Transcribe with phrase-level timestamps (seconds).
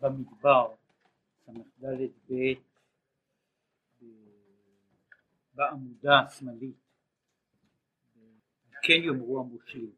[0.00, 0.74] במדבר,
[1.46, 1.52] ס"ד
[2.30, 2.34] ב'
[5.54, 6.76] בעמודה השמאלית,
[8.82, 9.92] כן יאמרו המושלים.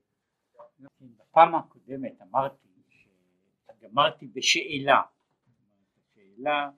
[1.01, 5.03] בפעם הקודמת אמרתי שגמרתי בשאלה,
[5.97, 6.71] השאלה,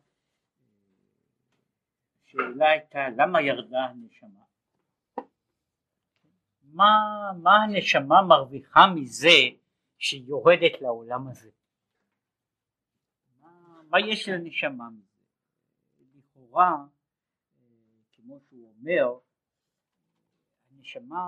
[2.24, 4.42] השאלה הייתה למה ירדה הנשמה?
[6.62, 6.86] מה,
[7.42, 9.38] מה הנשמה מרוויחה מזה
[9.98, 11.50] שהיא יורדת לעולם הזה?
[13.92, 15.24] מה, יש לנשמה מזה?
[16.14, 16.76] לכאורה,
[18.12, 19.18] כמו שהוא אומר,
[20.70, 21.24] הנשמה,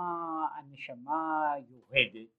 [0.55, 2.29] הנשמה יורדת,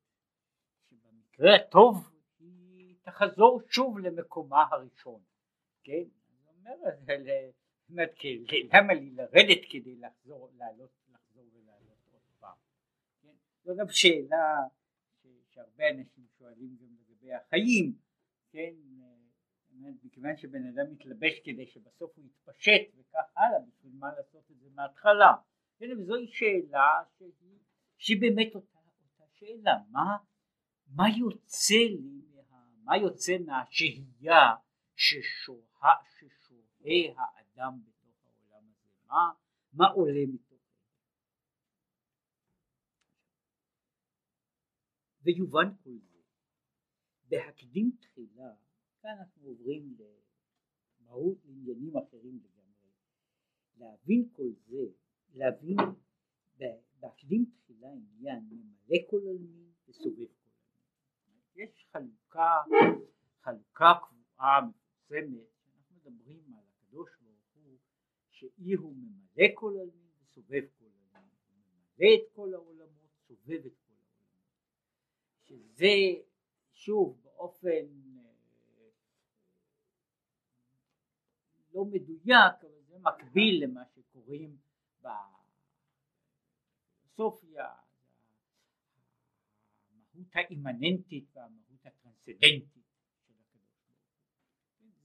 [0.91, 5.21] שבמקרה הטוב היא תחזור שוב למקומה הראשון,
[5.85, 6.03] כן?
[6.29, 6.49] זאת
[7.89, 8.19] אומרת,
[8.75, 12.57] למה לי לרדת כדי לחזור, לעלות, לחזור ולעלות עוד פעם?
[13.23, 13.35] כן?
[13.65, 14.57] זו גם שאלה
[15.51, 17.93] שהרבה אנשים שואלים גם לגבי החיים,
[18.51, 18.75] כן?
[20.03, 24.69] מכיוון שבן אדם מתלבש כדי שבסוף הוא יתפשט וכך הלאה, בשביל מה לעשות את זה
[24.75, 25.33] מההתחלה?
[25.79, 27.59] כן, וזוהי שאלה שהיא,
[27.99, 30.17] שהיא באמת אותה, אותה שאלה, מה,
[30.87, 32.27] מה יוצא לי,
[32.85, 34.55] מה יוצא מהשהייה
[34.97, 39.31] ששוהה, ששוהה האדם בתוך העולם הזה, מה,
[39.73, 40.83] מה עולה מתוך זה?
[45.23, 46.19] ויובן כל זה,
[47.29, 48.53] בהקדים תחילה,
[49.07, 49.97] כאן אנחנו עוברים
[51.01, 52.91] למהות עניינים אחרים לגמרי,
[53.77, 54.87] להבין כל זה
[55.35, 55.77] להבין
[57.01, 61.41] בהקדים תחילה עניין ממלא כל עלמין וסובב כל עלמין.
[61.55, 62.51] יש חלוקה,
[63.41, 67.79] חלוקה קבועה מפורסמת, אנחנו מדברים על הקדוש ברוך הוא
[68.31, 73.77] שאי הוא ממלא כל עלמין וסובב כל עלמין, הוא ממלא את כל העולמות, סובב את
[73.87, 74.47] כל העולמות,
[75.45, 76.23] שזה
[76.73, 77.87] שוב באופן
[81.77, 84.57] לא מדויק, אבל זה מקביל למה שקוראים
[87.19, 87.69] בפילוסופיה,
[89.91, 92.83] המהות האימננטית והמהות הטרנסדנטית הוא.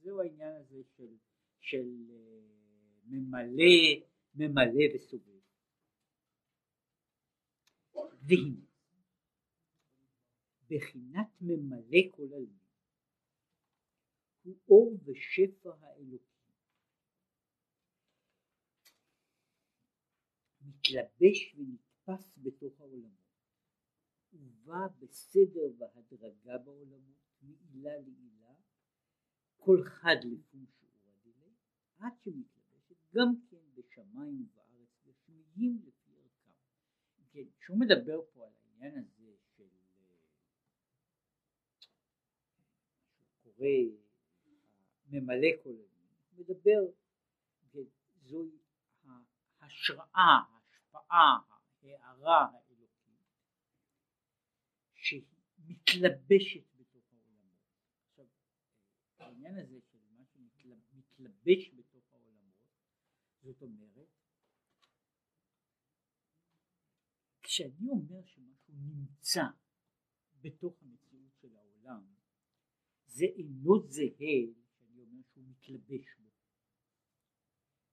[0.02, 1.16] זהו העניין הזה של,
[1.60, 2.40] של אה,
[3.04, 3.74] ממלא,
[4.34, 5.42] ממלא וסובב.
[8.22, 8.66] והנה,
[10.70, 12.62] בחינת ממלא כל הלב
[14.42, 16.31] הוא אור ושפע האלוקי
[20.82, 23.12] מתלבש ונתפס בתוך העולמות
[24.32, 28.54] ובא בסדר והדרגה בעולמות מעילה לעילה
[29.56, 31.52] כל חד לפי שיעור הדילי
[31.98, 36.50] עד שמתלבשת גם כן בשמיים ובארץ ושמיים לפי ערכם.
[37.32, 39.64] כן, כשהוא מדבר פה על העניין הזה של
[41.80, 41.94] שהוא
[43.42, 43.68] קורא
[45.08, 46.80] ממלא כל הוא מדבר,
[48.22, 48.58] זוהי
[49.60, 50.61] ההשראה,
[50.94, 51.38] ההשפעה,
[51.82, 53.26] ההערה האלוקית
[54.94, 55.24] שהיא
[55.58, 57.58] מתלבשת בתוך העולמות.
[58.10, 58.26] עכשיו
[59.18, 62.54] העניין הזה של מה שמתלבש בתוך העולמות
[63.42, 64.08] זאת אומרת
[67.42, 69.42] כשאני אומר שמשהו נמצא
[70.40, 72.04] בתוך המציאות של העולם
[73.06, 74.38] זה אינו זהה
[74.78, 76.30] שאני אומר שהוא מתלבש בו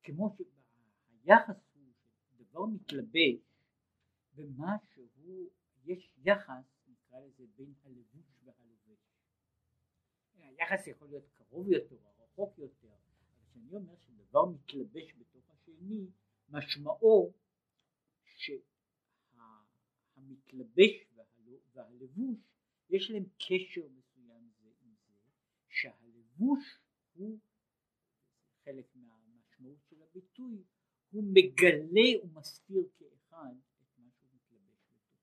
[0.03, 1.68] כמו שהיחס
[2.49, 3.39] דבר מתלבש
[4.35, 5.07] במשהו,
[5.85, 8.99] יש יחס, נקרא לזה, בין הלבוש והלובש.
[10.33, 12.97] היחס יכול להיות קרוב יותר רחוק יותר, אבל
[13.49, 16.07] כשאני אומר שדבר מתלבש בתוך השני,
[16.49, 17.33] משמעו
[20.15, 20.93] שהמתלבש
[21.73, 22.37] והלבוש
[22.89, 25.13] יש להם קשר מסוים זה עם זה,
[25.67, 26.79] שהלבוש
[27.13, 27.39] הוא
[28.63, 30.63] חלק מהמשמעות של הביטוי
[31.11, 35.21] הוא מגלה ומסתיר כאחד את מה שהוא מתלבש בתוכו.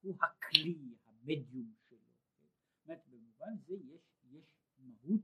[0.00, 1.98] הוא הכלי, המדיום שלו.
[1.98, 4.44] זאת אומרת, במובן זה יש, יש
[4.78, 5.20] מהות,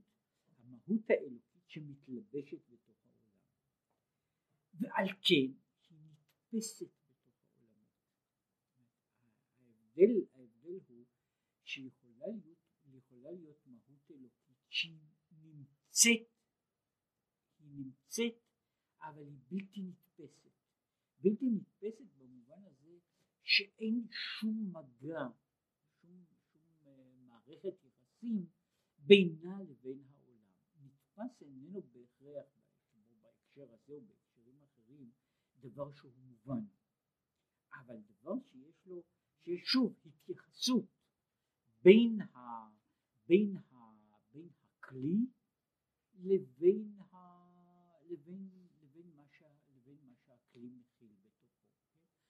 [0.58, 3.38] המהות האלוקית שמתלבשת בתוך העולם.
[4.74, 5.52] ועל כן
[5.90, 7.88] היא נתפסת בתוך העולמות.
[9.60, 11.04] ההבדל, ההבדל הוא
[11.64, 12.58] שיכולה להיות,
[12.92, 14.98] יכולה להיות מהות אלוקית שהיא
[15.30, 16.28] נמצאת,
[17.58, 18.41] היא נמצאת
[19.12, 20.50] אבל היא בלתי נתפסת.
[21.20, 22.98] בלתי נתפסת במובן הזה
[23.42, 25.26] שאין שום מגע,
[26.00, 26.88] שום, שום uh,
[27.26, 28.46] מערכת יחסים
[28.98, 30.52] בינה לבין העולם.
[30.82, 32.46] נתפס איננו בהכרח,
[33.22, 35.10] בהקשר הזה או בהקשרים אחרים,
[35.60, 36.64] דבר שהוא מובן,
[37.72, 39.02] אבל דבר שיש לו,
[39.44, 40.86] שיש שוב התייחסות
[41.82, 42.38] בין, ה,
[43.26, 43.76] בין, ה,
[44.32, 45.26] בין הכלי
[46.14, 46.98] לבין,
[48.04, 48.48] לבין,
[49.16, 51.62] מה, שה, לבין מה שהכלי מכיל בתוכו.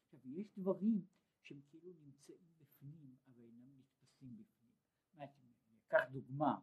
[0.05, 1.06] עכשיו יש דברים
[1.43, 4.73] שהם כאילו נמצאים בפנים אבל אינם נתפסים בפנים.
[5.73, 6.61] ניקח דוגמה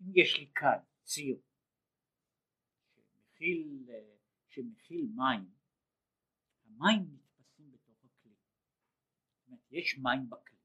[0.00, 1.36] אם יש לי כאן ציר
[2.94, 3.88] שמכיל,
[4.48, 5.50] שמכיל מים,
[6.64, 8.34] המים נתפסים בתוך הכלי.
[9.38, 10.58] זאת אומרת, יש מים בכלי,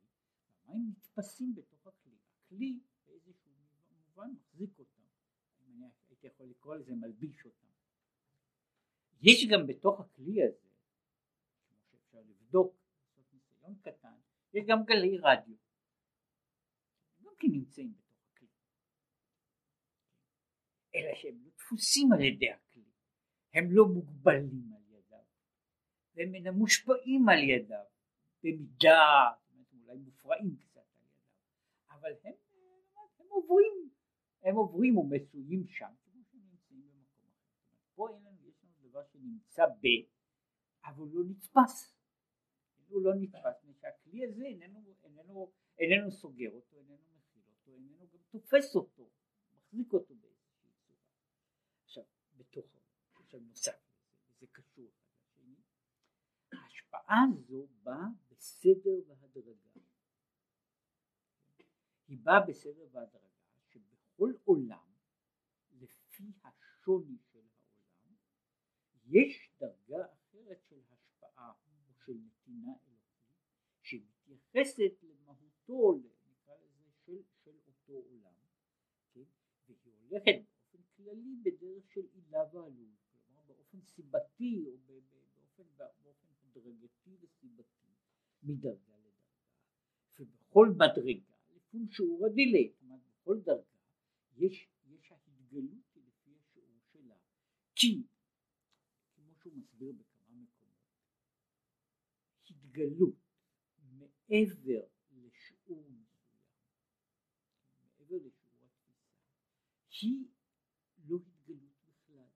[0.66, 2.18] והמים נתפסים בתוך הכלי.
[2.46, 3.52] הכלי באיזשהו
[3.92, 5.02] מובן מחזיק אותם.
[5.62, 7.67] אני הייתי יכול לקרוא לזה מלביש אותם.
[9.22, 10.68] יש גם בתוך הכלי הזה,
[11.70, 12.76] כמו שאפשר לבדוק,
[13.18, 14.14] לעשות ניסיון קטן,
[14.54, 15.56] יש גם גלי רדיו.
[17.24, 18.48] גם כן נמצאים בתוך הכלי.
[20.96, 22.84] אלא שהם לא דפוסים על ידי הכלי,
[23.54, 25.24] הם לא מוגבלים על ידיו,
[26.16, 27.86] והם אינם מושפעים על ידיו,
[28.44, 29.32] במידה,
[29.74, 31.24] אולי מופרעים קצת על ידיו,
[31.90, 32.34] אבל הם,
[33.20, 33.90] הם עוברים,
[34.44, 37.56] הם עוברים ומצויים שם, כמו שהם נמצאים במקום אחר.
[37.96, 38.26] פה אין
[38.98, 39.86] דבר שנמצא ב,
[40.86, 41.94] אבל הוא לא נתפס.
[42.88, 48.08] הוא לא נתפס, מפני שהכלי הזה איננו, איננו, איננו סוגר אותו, איננו מכיל אותו, איננו
[48.14, 49.10] גם תופס אותו,
[49.54, 51.00] מחזיק אותו באיזושהי צורה.
[51.84, 52.04] עכשיו,
[52.38, 52.80] בתוכו,
[53.14, 53.80] עכשיו נוסף
[54.40, 54.92] זה קשור
[56.52, 59.82] ההשפעה הזו באה בסדר והדרגה.
[62.08, 63.28] היא באה בסדר והדרגה,
[63.70, 64.88] שבכל עולם,
[65.72, 67.18] לפי השוני
[69.10, 73.36] יש דרגה אחרת של השפעה או של נתינה אלוקית,
[73.82, 76.00] שמתייחסת למהותו,
[76.30, 78.34] נקרא לזה, של, של אותו עולם,
[79.14, 79.24] כן?
[79.68, 85.18] והיא הולכת באופן כללי בדרך של עילה ועלול, כלומר באופן סיבתי או באופן,
[86.04, 87.88] באופן הדרגתי וסיבתי,
[88.44, 89.18] מדרגה לדרגה,
[90.20, 93.78] ובכל מדרגה, לפי שיעור הדילי, אומרת בכל דרגה,
[94.38, 97.16] יש, יש ההתגלות לפי השיעור שלה,
[97.76, 98.04] כי
[99.16, 100.78] כמו שהוא מסביר בכמה מקומות,
[102.78, 103.16] התגלות
[104.30, 106.42] מעבר לשיעור מסוים,
[107.82, 108.94] מעבר לשיעור התפיסה,
[110.02, 110.28] היא
[111.08, 112.28] לא התגלות בכלל.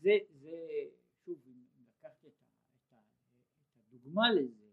[0.00, 0.50] זה, זה,
[1.24, 2.32] שוב, אם לקחת את,
[2.74, 4.70] את, את הדוגמה לזה,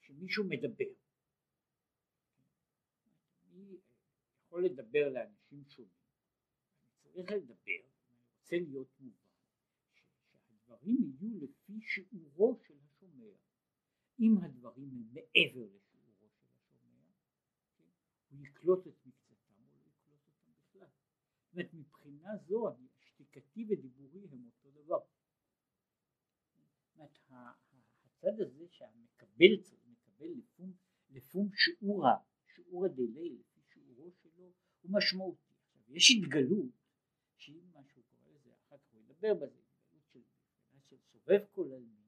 [0.00, 0.84] כשמישהו מדבר,
[4.46, 5.90] יכול לדבר לאנשים שונים,
[7.04, 7.87] אני צריך לדבר,
[8.48, 9.16] רוצה להיות מובן,
[9.94, 13.32] שהדברים יהיו לפי שיעורו של השומע.
[14.20, 17.12] אם הדברים הם מעבר לשיעורו של השומע,
[17.76, 17.84] כן,
[18.30, 20.88] הוא יקלוט את מקצתם או לא יקלוט אותם בכלל.
[21.44, 25.00] זאת אומרת מבחינה זו שתיקתי ודיבורי הם אותו דבר.
[26.84, 27.18] זאת אומרת
[28.04, 30.72] הצד הזה שהמקבל צריך מקבל לפום,
[31.10, 32.16] לפום שיעורה,
[32.54, 34.52] שיעור הדילי לפי שיעורו שלו
[34.82, 35.54] הוא משמעותי.
[35.88, 36.78] יש התגלות
[37.36, 38.50] שהיא מה שהוא קורא לזה,
[39.18, 39.60] ידבר בזה,
[40.12, 40.20] של,
[40.88, 41.98] של סובב כל עלמין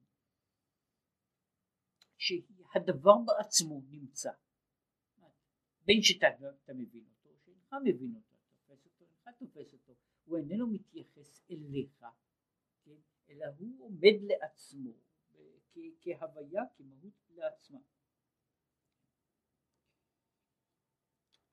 [2.16, 4.30] שהדבר בעצמו נמצא.
[5.84, 6.26] בין שאתה
[6.74, 9.92] מבין אותו, או שאינך מבין אותו, תופס אותו, אינך תופס אותו,
[10.24, 12.04] הוא איננו מתייחס אליך,
[12.84, 12.96] כן?
[13.28, 14.92] אלא הוא עומד לעצמו
[16.00, 17.78] כהוויה, כמהות לעצמה.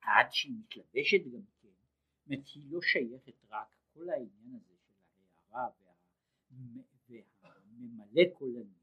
[0.00, 4.77] עד שהיא מתלבשת גם כן, זאת אומרת היא לא שייכת רק כל העניין הזה
[5.50, 5.94] ההערה
[6.50, 6.82] וה,
[7.42, 8.78] והממלא קולני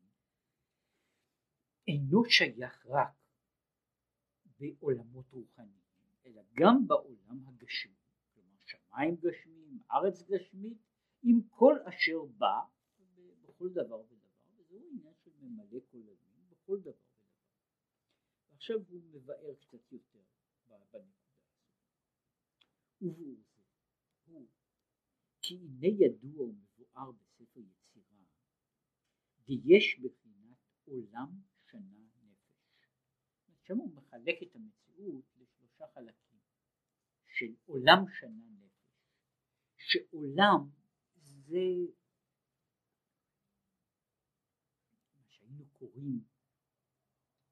[1.88, 3.13] אינו שייך רק
[4.60, 5.81] בעולמות רוחניים,
[6.25, 7.95] אלא גם בעולם הגשמי,
[8.34, 10.77] כלומר שמיים גשמיים, ארץ גשמית,
[11.24, 12.60] עם כל אשר בא
[13.41, 17.00] בכל דבר ודבר, וזהו עניין של ממלא קולנים בכל דבר ודבר.
[18.51, 20.19] ועכשיו הוא מבאר קצת יותר
[20.67, 21.25] בנקודה הזאת.
[25.47, 28.23] כי הנה ידוע ומבואר בספר יצירה,
[29.47, 31.29] ויש בחינת עולם
[31.71, 32.89] שנה נפש.
[33.63, 36.39] שם הוא מחלק את המציאות לשלושה חלקים
[37.25, 39.07] של עולם שנה נפש,
[39.77, 40.69] שעולם
[41.23, 41.65] זה
[45.15, 46.23] מה שהיינו קוראים,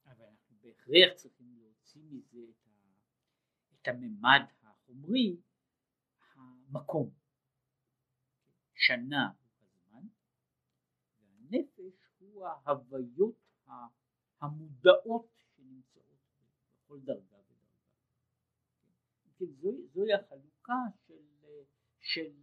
[0.06, 2.52] אבל אנחנו בהכרח צריכים להוציא מזה
[3.74, 5.38] את הממד החומרי,
[6.34, 7.23] המקום.
[8.86, 10.08] שנה הוא הזמן,
[11.20, 13.36] והנפש הוא ההוויות
[14.42, 16.20] המודעות שנמצאות
[16.76, 17.78] בכל דרגה ודרגה.
[19.40, 19.46] כן,
[19.94, 20.74] זוהי, החלוקה
[21.08, 21.24] של,
[22.00, 22.34] של,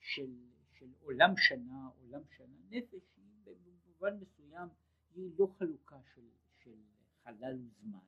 [0.00, 0.30] של,
[0.72, 4.68] של עולם שנה, עולם שנה נפש, היא במובן מסוים
[5.14, 6.28] היא לא חלוקה של,
[6.58, 6.76] של
[7.22, 7.98] חלל וזמן,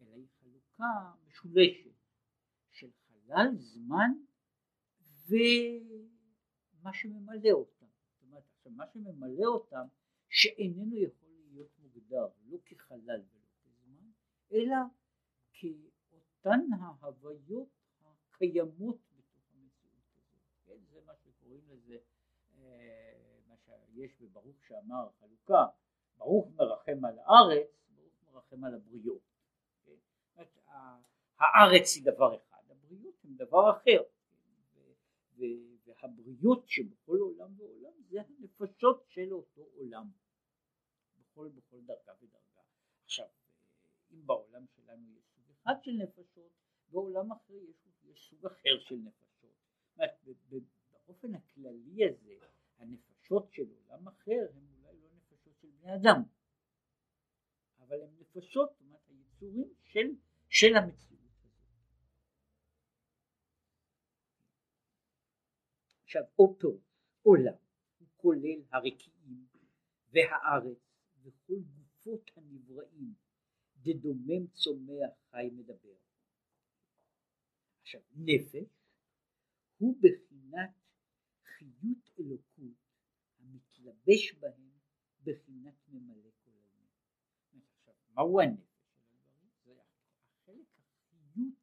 [0.00, 1.94] אלא היא חלוקה משולשת
[2.70, 4.12] של חלל, זמן
[6.82, 7.86] ומה שממלא אותם.
[7.86, 9.86] זאת אומרת, עכשיו מה שממלא אותם
[10.28, 14.10] שאיננו יכול להיות מוגדר לא כחלל ולא כזמן,
[14.52, 14.76] אלא
[15.52, 17.68] כאותן ההוויות
[18.04, 20.40] הקיימות בתוך המציאות הזאת.
[20.64, 20.78] כן?
[20.90, 21.96] זה מה שקוראים לזה,
[22.58, 25.66] אה, מה שיש בברוך שאמר חלוקה,
[26.16, 29.22] ברוך מרחם על הארץ, ברוך מרחם על הבריות.
[29.84, 29.94] כן?
[31.38, 34.02] הארץ היא דבר אחד, הבריאות הם דבר אחר.
[36.02, 40.10] והבריות שבכל עולם ועולם זה הנפשות של אותו עולם.
[41.20, 42.62] בכל בכל דרגה ודרגה.
[43.04, 43.26] עכשיו,
[44.12, 46.52] אם בעולם שלנו יש סוג אחד של נפשות,
[46.88, 49.32] בעולם אחר יש, יש סוג אחר של נפשות.
[51.06, 52.34] באופן הכללי הזה,
[52.78, 56.22] הנפשות של עולם אחר הן אולי לא נפשות של בני אדם,
[57.78, 60.06] אבל הן נפשות, זאת אומרת היצורים של,
[60.48, 61.52] של המציאות הזאת.
[66.12, 66.80] עכשיו אותו
[67.22, 67.54] עולם
[67.98, 69.46] הוא כולל הרקיעים
[70.12, 70.78] והארץ
[71.22, 73.14] וכל גופות הנבראים
[73.76, 75.94] דדומם צומח חי מדבר.
[77.80, 78.68] עכשיו נפש
[79.78, 80.70] הוא בחינת
[81.44, 82.76] חיות אלוקות
[83.38, 84.70] המתלבש בהם
[85.22, 86.88] בחינת ממלא כל העניין.
[87.78, 88.72] עכשיו מהו הנפש?
[89.64, 91.54] זה החלק החיות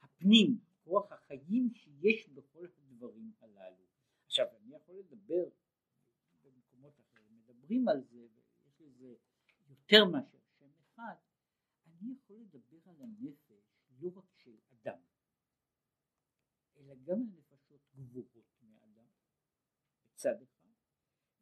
[0.00, 2.68] הפנים, כוח החיים שיש בכל
[3.00, 3.84] הדברים הללו.
[4.26, 5.48] עכשיו אני יכול לדבר
[7.70, 9.14] מדברים על זה ויש לזה
[9.68, 11.14] יותר מאשר שם אחד,
[11.86, 14.98] אני יכול לדבר על הנפש לא רק של אדם,
[16.76, 19.06] אלא גם על נפשות גבוהות מאדם
[20.04, 20.68] בצד אחד,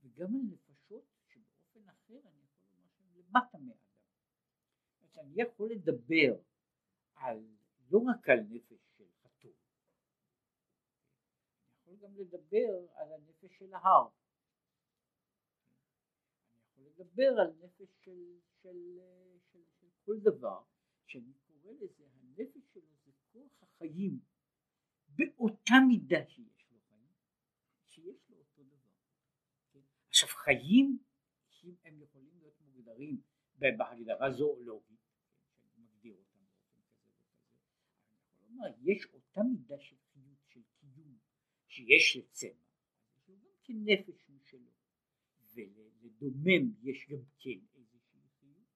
[0.01, 3.79] וגם על נפשות שבאופן אחר אני יכול לומר שהן למטה מאדם.
[5.19, 6.41] אני יכול לדבר
[7.15, 7.47] על
[7.91, 14.09] לא רק על נפש של חתול, אני יכול גם לדבר על הנפש של ההר.
[16.77, 19.01] לדבר על נפש של, של,
[19.53, 20.63] של, של כל דבר,
[21.07, 24.21] שאני קורא לזה, הנפש שלו זה כוח החיים
[25.09, 27.13] באותה מידה שיש לו חיים,
[27.87, 28.91] שיש לו אותו דבר.
[30.09, 30.99] עכשיו חיים,
[31.85, 33.21] הם יכולים להיות מוגדרים
[33.59, 34.03] בהגדרה אני
[38.33, 39.97] יכול לומר, יש אותה מידה של
[41.79, 42.51] שיש לצמח,
[43.19, 44.71] יש לו גם כנפש משלו.
[45.55, 48.67] ולדומם יש גם כן איזושהי חיות,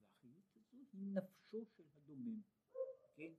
[0.00, 2.40] והחיות הזו היא נפשו של הדומם,
[3.16, 3.32] כן,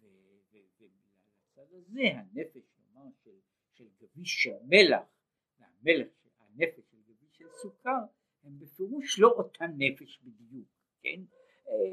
[0.00, 3.38] ולצד הזה הנפש נאמר של,
[3.74, 5.06] של גביש של מלח,
[5.58, 8.02] והמלח, הנפש של גביש של סוכר,
[8.42, 10.68] הם בפירוש לא אותה נפש בדיוק,
[11.00, 11.20] כן,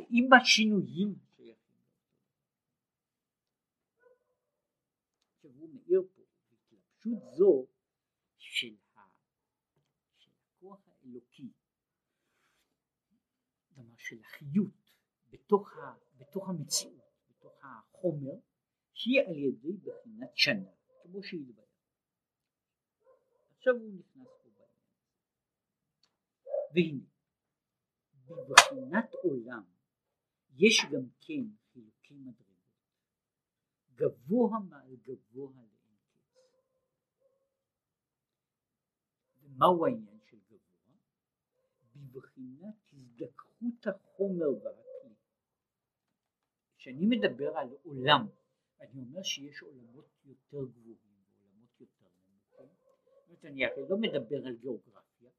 [0.09, 1.75] עם השינויים שייכים
[5.35, 6.14] עכשיו הוא מאיר פה,
[7.05, 7.67] התלבשות זו
[8.37, 8.75] של
[11.03, 11.49] האלוקי,
[13.67, 14.95] כלומר של החיות
[15.29, 18.35] בתוך, ה, בתוך המציאות, בתוך החומר,
[19.05, 20.69] היא על ידי בחינת שנה,
[21.03, 21.63] כמו דבר.
[23.57, 24.49] עכשיו הוא נכנס פה.
[26.73, 27.05] והנה,
[28.25, 29.63] בבחינת עולם
[30.57, 31.43] יש גם כן
[31.73, 32.45] חילוקי מדרגות,
[33.95, 36.35] גבוה מעל גבוה לאין קץ.
[39.55, 40.15] ומהו העניין?
[42.15, 45.15] בבחינת הזדככות החומר והכלי.
[46.77, 48.27] כשאני מדבר על עולם,
[48.79, 50.97] אני אומר שיש עולמות יותר גבוהים
[51.27, 52.67] ועולמות יותר נמוכים.
[53.05, 55.31] זאת אומרת, אני הרי לא מדבר על גיאוגרפיה,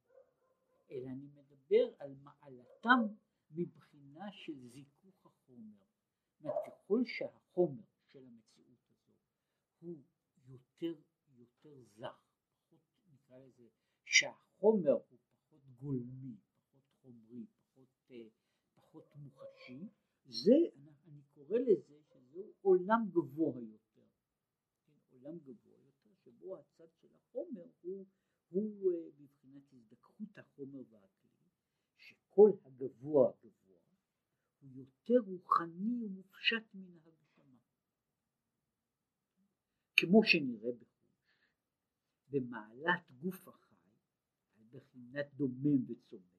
[0.91, 3.15] אלא אני מדבר על מעלתם
[3.51, 5.85] מבחינה של זיכוך החומר.
[6.41, 9.13] זאת ככל שהחומר של המציאות הזו
[9.81, 9.97] הוא
[10.49, 10.95] יותר,
[11.39, 12.26] יותר זך,
[14.17, 16.37] לזה, שהחומר הוא פחות גולמי,
[17.03, 18.29] חומרי, פחות, אה,
[18.75, 19.89] פחות מוחשי,
[20.27, 20.53] זה,
[21.07, 24.07] אני קורא לזה שזהו עולם גבוה יותר,
[24.85, 28.07] כן, עולם גבוה יותר, שבו הצד של החומר הוא,
[28.49, 31.31] הוא אה, מבחינת הזדככות החומר והכלי,
[31.97, 33.81] שכל הגבוה הגבוה
[34.61, 37.59] הוא יותר רוחני ומופשט מן ההגשמה.
[39.97, 40.97] כמו שנראה בחוש,
[42.31, 43.66] במעלת גוף על
[44.77, 46.37] בחינת דומם וצומח,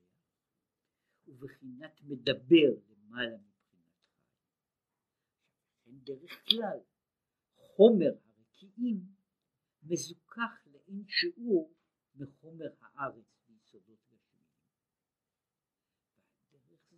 [1.28, 4.28] ובחינת מדבר למעלה מבחינת חי.
[5.86, 6.80] אין דרך כלל
[7.56, 9.00] חומר הרקיעים
[9.84, 11.74] מזוכח לאין שיעור
[12.16, 14.46] מחומר הארץ ביסודות גשמיים.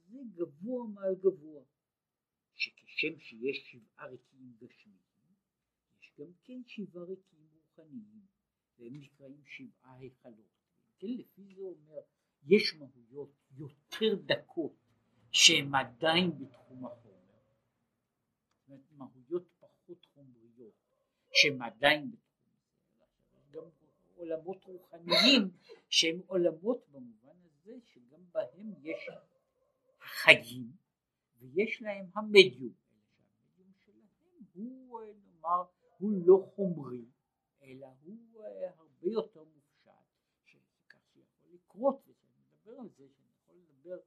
[0.09, 1.63] זה גבוה מעל גבוה,
[2.53, 5.33] שכשם שיש שבעה ריקים גשמיים,
[6.01, 8.25] יש גם כן שבעה ריקים רוחניים,
[8.77, 10.58] והם נקראים שבעה היכלות.
[10.99, 12.01] כן, לפי זה אומר,
[12.47, 14.73] יש מהויות יותר דקות
[15.31, 17.39] שהן עדיין בתחום החומר,
[18.91, 20.73] מהויות פחות חומריות
[21.31, 22.29] שהן עדיין בתחום
[23.01, 23.69] החומר, גם
[24.15, 25.51] עולמות רוחניים
[25.89, 29.09] שהם עולמות במובן הזה שגם בהם יש
[29.99, 30.71] חיים
[31.39, 32.73] ויש להם המדיום,
[33.53, 34.05] שהמדיום שלהם
[34.53, 35.63] הוא נאמר
[35.97, 37.05] הוא לא חומרי
[37.63, 38.43] אלא הוא
[38.77, 39.58] הרבה יותר שכך
[41.79, 43.99] שיכול לקרות ושאני מדבר על זה שאני יכול לדבר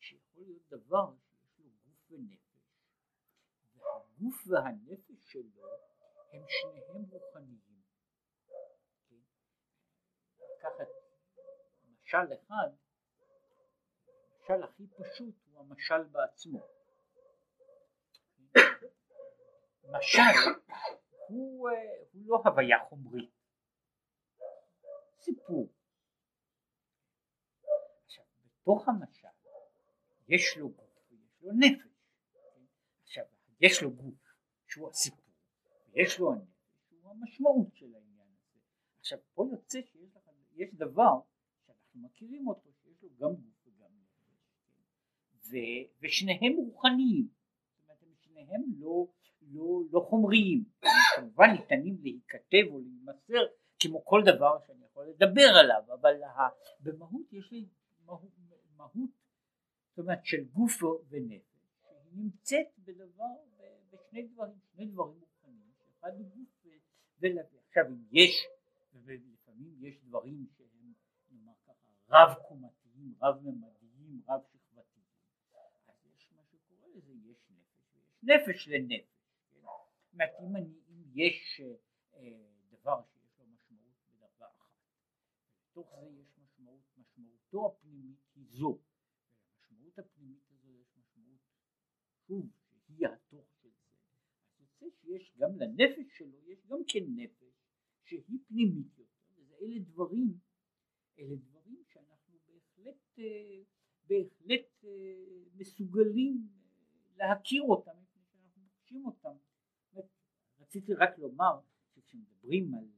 [0.00, 2.58] שיכול להיות דבר שיש לו גוף ונפש
[3.76, 5.66] והגוף והנפש שלו
[6.32, 7.82] הם שניהם רוחניים.
[9.08, 9.16] כן?
[10.40, 10.88] לקחת
[12.02, 12.68] משל אחד
[14.38, 16.58] המשל הכי פשוט הוא המשל בעצמו.
[19.92, 20.20] משל
[21.28, 21.70] הוא,
[22.12, 23.30] הוא לא הוויה חומרית.
[25.20, 25.68] סיפור
[28.68, 29.28] בתוך המשל
[30.28, 31.88] יש לו גוף ויש לו נפש.
[33.02, 33.24] עכשיו
[33.60, 34.14] יש לו גוף
[34.66, 35.24] שהוא הסיפור
[35.92, 36.48] ויש לו הנפש
[36.88, 38.58] שהוא המשמעות של העניין הזה.
[38.98, 40.22] עכשיו פה יוצא שיש לך,
[40.56, 41.20] יש דבר
[41.66, 44.32] שאנחנו מכירים אותו שיש לו גם גוף וגם נפש
[45.50, 45.56] ו,
[46.02, 47.28] ושניהם רוחניים.
[47.28, 49.06] זאת אומרת הם שניהם לא,
[49.42, 50.64] לא, לא חומריים.
[51.16, 53.46] כמובן ניתנים להיכתב או להימסר
[53.80, 56.14] כמו כל דבר שאני יכול לדבר עליו אבל
[56.80, 57.66] במהות יש לי
[58.08, 58.38] מהות,
[58.78, 59.10] מהות
[59.88, 63.34] זאת אומרת של גוף ונפש שהיא נמצאת בדבר
[63.90, 66.66] בשני דברים שני דברים מוכנים שאחד הוא גוף
[67.20, 68.46] ולביא עכשיו אם יש
[68.92, 70.68] ולפעמים יש דברים שהם
[71.30, 75.06] נאמר ככה רב קומתיים רב ממדיים רב שכבתיים
[75.88, 79.08] אז יש מה שקורא לזה יש נפש ויש נפש לנפש
[79.60, 80.26] כן?
[80.26, 81.60] זאת אומרת אם, יש
[82.14, 82.20] אה,
[82.70, 84.72] דבר שיש לו משמעות בדרגה אחת
[85.70, 87.76] בתוך זה יש משמעות משמעותו
[88.58, 88.78] זו.
[89.70, 91.40] ולמשמעות הפנימית הזו יש משמעות
[92.26, 92.50] שוב
[92.86, 93.86] שהיא התוך של זה.
[94.58, 97.54] אז יוצא שיש גם לנפש שלו יש גם כן נפש
[98.04, 100.38] שהיא פנימית יותר וזה אלה דברים
[101.18, 103.62] אלה דברים שאנחנו בהחלט אה,
[104.04, 104.90] בהחלט אה,
[105.54, 106.48] מסוגלים
[107.16, 109.36] להכיר אותם מפני שאנחנו פוגשים אותם.
[110.60, 111.60] רציתי רק לומר
[111.94, 112.88] שכשמדברים על,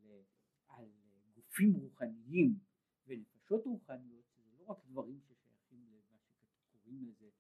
[0.69, 0.89] על
[1.35, 2.59] גופים רוחניים
[3.07, 7.31] ונפשות רוחניות זה לא רק דברים ששייכים למה שקוראים לזה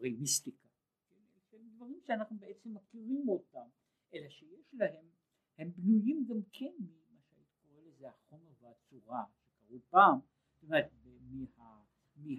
[0.00, 0.68] לספרי מיסטיקה
[1.50, 1.56] כן?
[1.58, 3.68] הם דברים שאנחנו בעצם מכירים אותם
[4.14, 5.04] אלא שיש להם
[5.58, 10.18] הם בנויים גם כן ממה שהייתי קורא לזה החומר והצורה שקראו פעם
[10.54, 10.84] זאת אומרת
[11.56, 11.82] מה,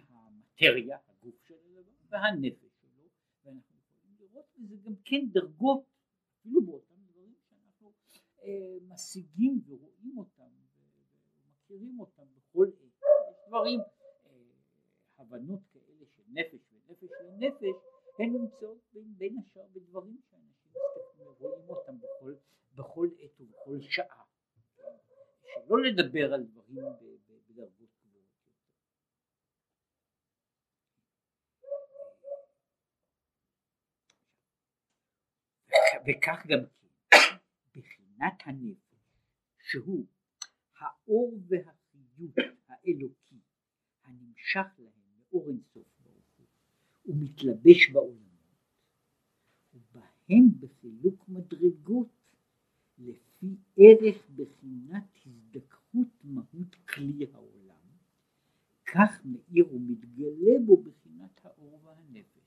[0.10, 3.08] מהמטריה הגוף של הדבר והנפש שלו
[3.44, 5.84] ואנחנו יכולים לראות בזה גם כן דרגות
[6.40, 7.92] אפילו באותם דברים שאנחנו
[8.44, 10.50] אה, משיגים ורואים אותם
[11.46, 13.80] ומכירים אותם בכל עת יש דברים
[14.26, 14.32] אה,
[15.18, 17.76] הבנות כאלה של נפש ונפש לנפש
[18.20, 20.72] הן נמצאות בין, בין השאר בדברים שאנשים
[21.40, 22.34] רואים אותם בכל,
[22.76, 24.24] בכל עת ובכל שעה
[25.82, 28.32] שלא לדבר על דברים בדרגות גבוהות
[36.08, 36.92] וכך גם כן
[37.76, 38.92] בחינת הנפש
[39.60, 40.06] שהוא
[40.80, 42.36] האור והחיות
[42.68, 43.40] האלוקי
[44.04, 46.48] הנמשך להם מאור אינסוף ברוך הוא
[47.06, 48.32] ומתלבש בעולמות
[49.74, 52.22] ובהם בחילוק מדרגות
[52.98, 57.76] לפי ערך בחינת הזדככות מהות כלי העולם
[58.86, 62.42] כך מאיר ומתגלה בו בחינת האור והנפש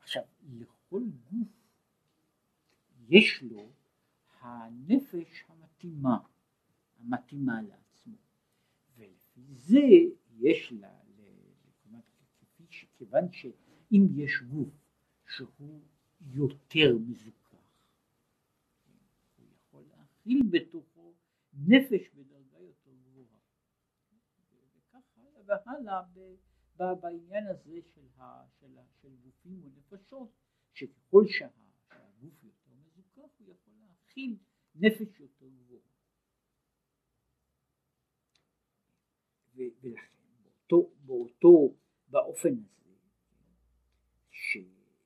[0.00, 1.48] עכשיו לכל גוף
[3.08, 3.72] יש לו
[4.40, 6.18] הנפש המתאימה,
[6.98, 8.16] המתאימה לעצמו,
[8.96, 9.80] ולפי זה
[10.38, 10.98] יש לה,
[12.98, 14.68] כיוון שאם יש גוף
[15.26, 15.80] שהוא
[16.74, 17.56] יותר מזוכח,
[19.36, 21.14] הוא יכול להכיל בתוכו
[21.52, 23.38] נפש בדרגה יותר גבוהה,
[24.76, 26.02] וכך הלאה
[26.78, 30.30] והלאה בעניין הזה של, ה, של, ה, של גופים ונפשות,
[30.74, 32.72] שככל שהגוף יותר
[33.16, 34.36] כך הוא יכול להכיל
[34.74, 35.92] נפש יותר גבוהה.
[39.54, 41.74] ולכן באותו, באותו,
[42.08, 42.94] באופן הזה,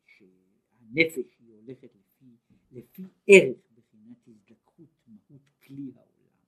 [0.06, 1.35] שהנפש
[1.66, 2.36] הולכת לפי,
[2.72, 6.44] לפי ערך בחינת הזדקחות מהות כלי העולם,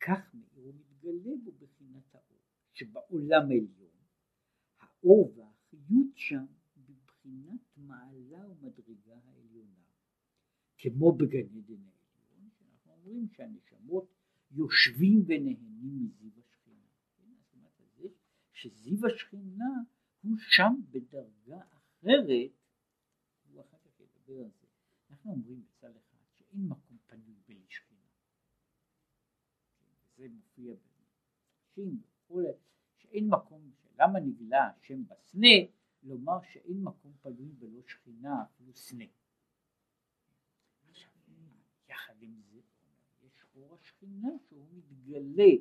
[0.00, 2.40] כך מאור מתגלה בו בחינת האור,
[2.72, 3.96] שבעולם העליון,
[4.78, 6.44] האור והחיות שם
[6.76, 9.84] בבחינת מעלה ומדרגה העליונה,
[10.78, 14.14] כמו בגן עדן העליון, שאנחנו אומרים שהנשמות
[14.50, 16.86] יושבים ונהנים מזיו השכינה.
[17.16, 17.32] כן?
[17.38, 18.12] זאת אומרת,
[18.52, 19.74] שזיו השכינה
[20.22, 22.50] הוא שם בדרגה אחרת
[24.24, 24.66] אחר כך ידבר על זה.
[25.10, 28.00] אנחנו אומרים בצד אחד שאין מקום פנוי בלי שכינה.
[30.16, 32.48] זה מופיע בנשים וכולי,
[32.96, 35.48] שאין מקום, למה נגלה השם בסנה,
[36.02, 39.04] לומר שאין מקום פנוי בלא שכינה, אפילו סנה.
[41.88, 42.60] יחד עם זה,
[43.22, 45.52] יש אור השכינה שהוא מתגלה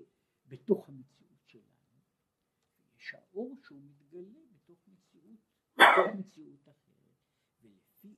[0.47, 1.99] בתוך המציאות שלנו,
[2.97, 5.39] יש האור שהוא מתגלה בתוך מציאות,
[5.73, 6.62] בתוך מציאות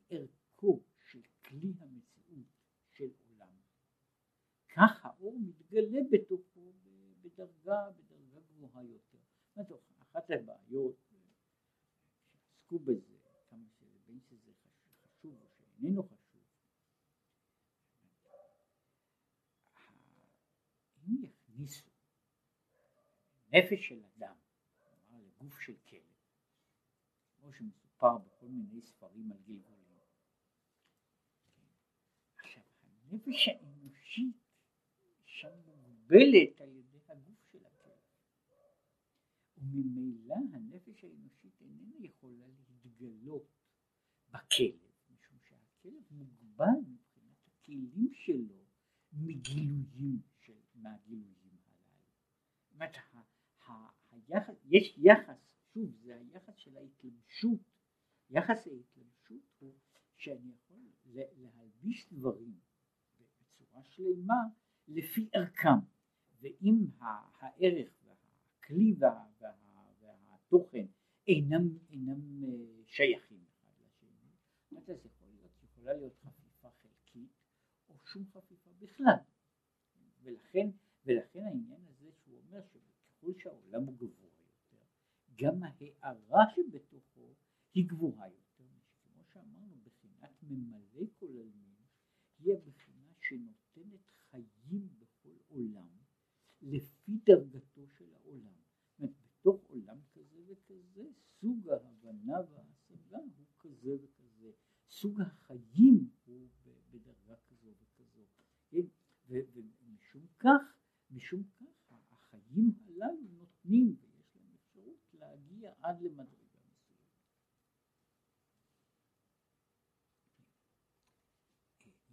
[0.09, 2.47] ערכו של כלי המציאות
[2.91, 3.55] של עולם,
[4.75, 6.73] כך האור מתגלה בתוכו
[7.21, 9.17] בדרגה, בדרגה גבוהה יותר.
[10.15, 10.95] אחת הבעיות
[12.65, 13.17] שעסקו בזה,
[13.49, 14.51] כמה שזה, בין שזה
[15.03, 16.43] חשוב או שאיננו חשוב,
[21.07, 21.89] אם יכניסו
[23.47, 24.35] נפש של אדם,
[25.07, 26.01] כלומר לגוף של כלב,
[27.37, 29.99] כמו שמסופר בכל מיני ספרים על גלגולים,
[32.37, 32.63] עכשיו
[33.15, 34.35] הנפש האנושית
[35.25, 37.99] שם מוגבלת על ידי הגוף של הכלב,
[39.57, 43.47] וממילא הנפש האנושית איננה יכולה להתגלות
[44.29, 48.65] בכלב, משום שהכלב מוגבל מבחינת הכלים שלו
[49.13, 52.03] מגילויים של, מהגילויים הללו.
[52.63, 52.95] זאת אומרת,
[54.65, 55.37] יש יחס,
[55.73, 57.59] שוב, זה היחס של ההתלבשות,
[58.29, 59.73] יחס ההתלבשות הוא
[60.15, 60.79] שאני יכול
[61.37, 62.54] להלביש דברים
[63.95, 64.41] שלמה
[64.87, 65.79] לפי ערכם,
[66.41, 69.51] ואם הערך והכלי וה, וה,
[70.01, 70.85] והתוכן
[71.27, 74.29] אינם, אינם אה, שייכים אחד לשני,
[74.71, 77.29] אומרת, יכול להיות, יכולה להיות חפיפה חלקית
[77.89, 79.17] או שום חפיפה בכלל,
[80.23, 80.69] ולכן,
[81.05, 84.85] ולכן העניין הזה שהוא אומר שככל שהעולם הוא גבוה יותר,
[85.35, 87.35] גם ההארה שבתוכו
[87.73, 88.69] היא גבוהה יותר,
[89.03, 91.75] כמו שאמרנו, בחינת ממלא כל עלמין,
[92.39, 92.95] היא הבחינה
[93.27, 93.53] חיים
[95.55, 95.87] בכל עולם
[96.61, 98.53] לפי דרגתו של העולם.
[98.87, 101.03] זאת אומרת, בתוך עולם כזה וכזה,
[101.39, 104.51] סוג ההבנה וההשגה הוא כזה וכזה,
[104.89, 106.49] סוג החיים הוא
[106.91, 108.21] בדרגה כזו וכזו.
[108.69, 108.87] כן?
[109.27, 110.77] ומשום כך,
[111.11, 116.45] משום כך החיים הללו נותנים ויש להם אפשרות להגיע עד למדרגה.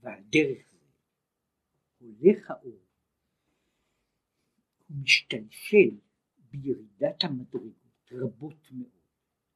[0.01, 0.73] ועל דרך
[1.99, 2.82] הולך האור,
[5.01, 5.99] משתלשל
[6.51, 8.91] בירידת המדרגות רבות מאוד,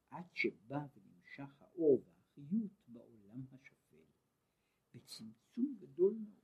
[0.09, 2.03] עד שבא ונמשך האור
[2.37, 4.03] והחיות בעולם השפל,
[4.95, 6.37] בצמצום גדול מאוד.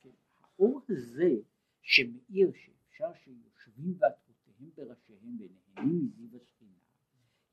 [0.00, 1.34] כן, האור הזה
[1.82, 6.78] שמאיר שאפשר שיושבים ועטרותיהם בראשיהם ונהנים מזיו השכינה,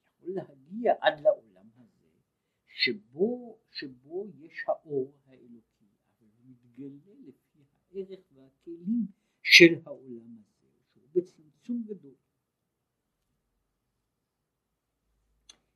[0.05, 2.09] יכול להגיע עד לעולם הזה,
[2.67, 5.85] שבו, שבו יש האור האלוקי,
[6.19, 7.59] אבל הוא מתגלה לפי
[7.91, 9.07] הערך והכלים
[9.43, 10.50] של העולם הזה,
[11.15, 12.15] בצמצום גדול.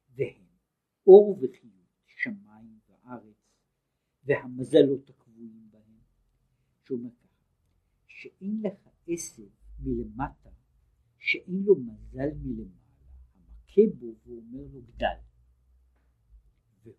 [0.10, 0.46] והם
[1.08, 3.36] אור וחיות, שמיים וארץ,
[4.24, 6.00] והמזלות הקבועים בהם,
[6.84, 7.46] שאומר ככה,
[8.08, 10.50] שאין לך עשב מלמטה,
[11.18, 12.96] שאין לו מזל מלמעלה,
[13.34, 15.18] המכה בו ואומר לו גדל.
[16.84, 16.96] והוא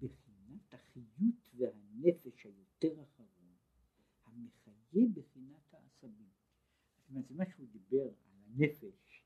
[0.00, 3.56] בחינת החיות והנפש היותר אחרון
[4.24, 5.33] המחיה בחינת
[7.14, 8.14] אומרת, מה שהוא דיבר על
[8.46, 9.24] הנפש.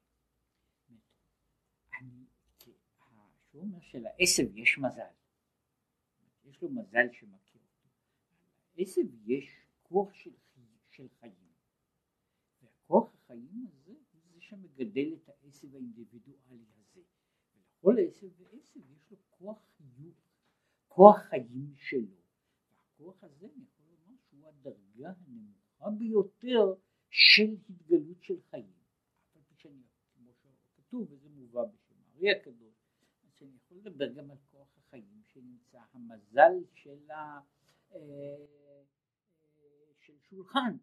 [2.00, 2.24] אני,
[3.54, 5.12] אומר שלעשב יש מזל.
[6.44, 7.88] יש לו מזל שמכיר אותו.
[8.76, 10.30] לעשב יש כוח של,
[10.90, 11.52] של חיים.
[12.62, 17.00] והכוח החיים הזה הוא זה שמגדל את העשב האינדיבידואלי הזה.
[17.54, 20.14] ולכל עשב ועשב יש לו כוח חיות,
[20.88, 22.16] כוח חיים שלו.
[22.72, 23.88] והכוח הזה יכול
[24.28, 26.74] שהוא הדרגה הנמוכה ביותר
[27.10, 28.78] של התגלות של חיים.
[29.58, 29.82] שאני,
[30.14, 32.74] כמו שכתוב, וזה מובא בשם הארי הקדוש,
[33.34, 37.40] שאני יכול לדבר גם על כוח החיים שנמצא, המזל של, ה,
[37.92, 38.84] אה,
[40.00, 40.76] של שולחן,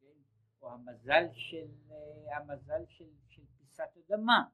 [0.00, 0.16] כן?
[0.62, 4.48] או המזל של, אה, המזל של, של פיסת אדמה.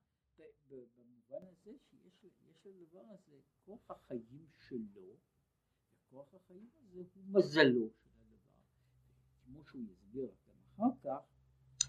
[0.97, 5.17] במובן הזה שיש לדבר הזה כוח החיים שלו,
[5.93, 7.91] וכוח החיים הזה הוא מזלו
[9.45, 10.52] כמו שהוא יסביר גם
[10.83, 11.89] אחר כך,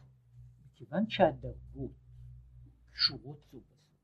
[0.65, 1.91] מכיוון שהדרגות
[2.89, 3.95] קשורות זו בזו,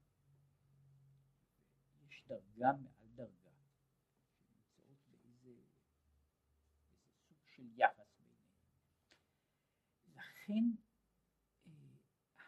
[2.07, 3.51] יש דרגה מעל דרגה,
[4.37, 5.61] שנמצאות באיזה
[7.27, 8.43] סוג של יחס ביניהם.
[10.15, 10.63] לכן
[11.67, 11.71] אה,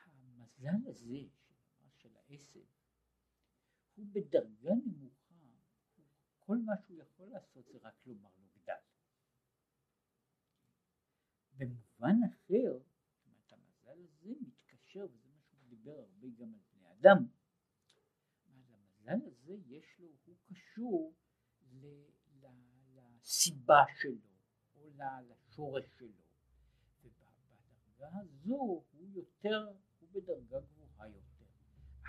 [0.05, 1.19] המזל הזה
[1.97, 2.65] של העשב,
[3.95, 5.35] הוא בדרגה נמוכה,
[6.39, 8.73] כל מה שהוא יכול לעשות זה רק לומר לו גדל.
[12.01, 12.79] במובן אחר,
[13.25, 17.25] אומרת המזל הזה מתקשר, וזה מה שהוא דיבר הרבה גם על בני אדם,
[18.47, 21.13] המזל הזה יש לו, הוא קשור
[23.21, 24.31] לסיבה שלו,
[24.75, 24.89] או
[25.29, 26.21] לשורש שלו,
[27.03, 31.45] ובדרגה הזו הוא יותר, הוא בדרגה גבוהה יותר,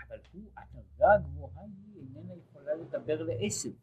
[0.07, 3.73] אבל הוא, הדרגה הגבוהה היא איננה יכולה לדבר לעשב,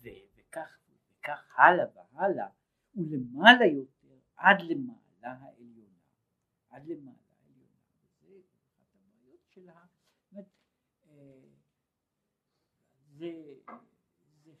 [0.00, 0.78] וכך,
[1.10, 2.48] וכך הלאה והלאה,
[2.96, 3.95] ולמעלה יותר
[4.36, 5.98] עד למעלה העליונה,
[6.68, 9.86] עד למעלה העליונה, וזה אחת הבעיות של ה...
[11.08, 11.42] אה,
[13.18, 13.54] זה,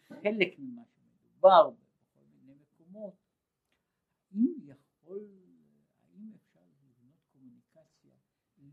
[0.08, 3.14] חלק ממה שמדובר בכל מיני מקומות,
[4.30, 5.28] האם יכול,
[6.02, 8.14] האם אפשר לבנות קומוניקציה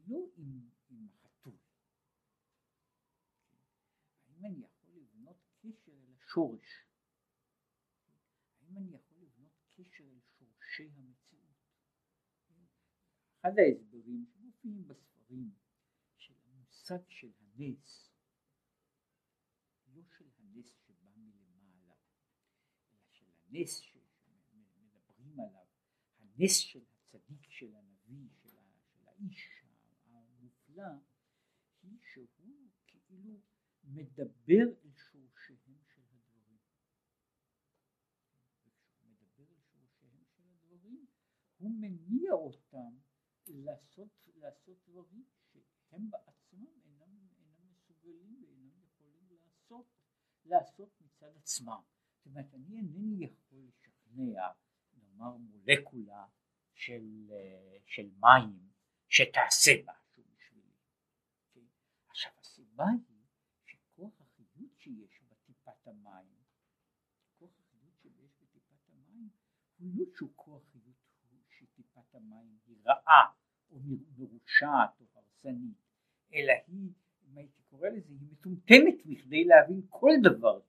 [0.07, 1.57] לא עם, עם החתול,
[4.27, 6.85] האם אני יכול לבנות קשר אל השורש,
[8.61, 11.53] האם אני יכול לבנות קשר אל שורשי המציאות,
[13.43, 15.51] אחד ההסברים שמופיעים בספרים
[16.17, 18.13] של המושג של הנס
[23.53, 25.65] הנס שמדברים עליו,
[26.19, 28.49] הנס של הצדיק של הנביא, של,
[28.83, 29.63] של האיש
[30.05, 30.83] המופלא,
[31.81, 32.27] היא שהוא
[32.87, 33.39] כאילו
[33.83, 36.57] מדבר אל שורשיהם של הדברים.
[38.65, 41.05] וכשהוא מדבר אל שורשיהם של הדברים,
[41.57, 42.97] הוא מניע אותם
[43.53, 49.85] לעשות, לעשות דברים שהם בעצמם אינם, אינם מסוגלים ואינם יכולים לעשות,
[50.45, 51.81] לעשות מצד עצמם.
[52.17, 54.51] זאת אומרת אני אינני יכול לשכנע
[54.93, 56.25] נאמר מולקולה
[56.73, 58.69] של, אה, של מים
[59.09, 60.73] שתעשה משהו בשבילי.
[61.53, 61.65] כן?
[62.09, 63.23] עכשיו הסיבה היא
[63.65, 66.43] שכוח החיות שיש בטיפת המים,
[67.39, 69.29] כוח החיות שיש בטיפת המים
[69.77, 70.95] הוא לא שהוא כוח חיות
[71.49, 73.42] שטיפת המים היא רעה
[73.73, 73.79] או
[74.17, 75.77] מרושעת או הרסנית,
[76.33, 76.89] אלא היא,
[77.27, 80.59] אם הייתי קורא לזה, היא מטומטמת מכדי להבין כל דבר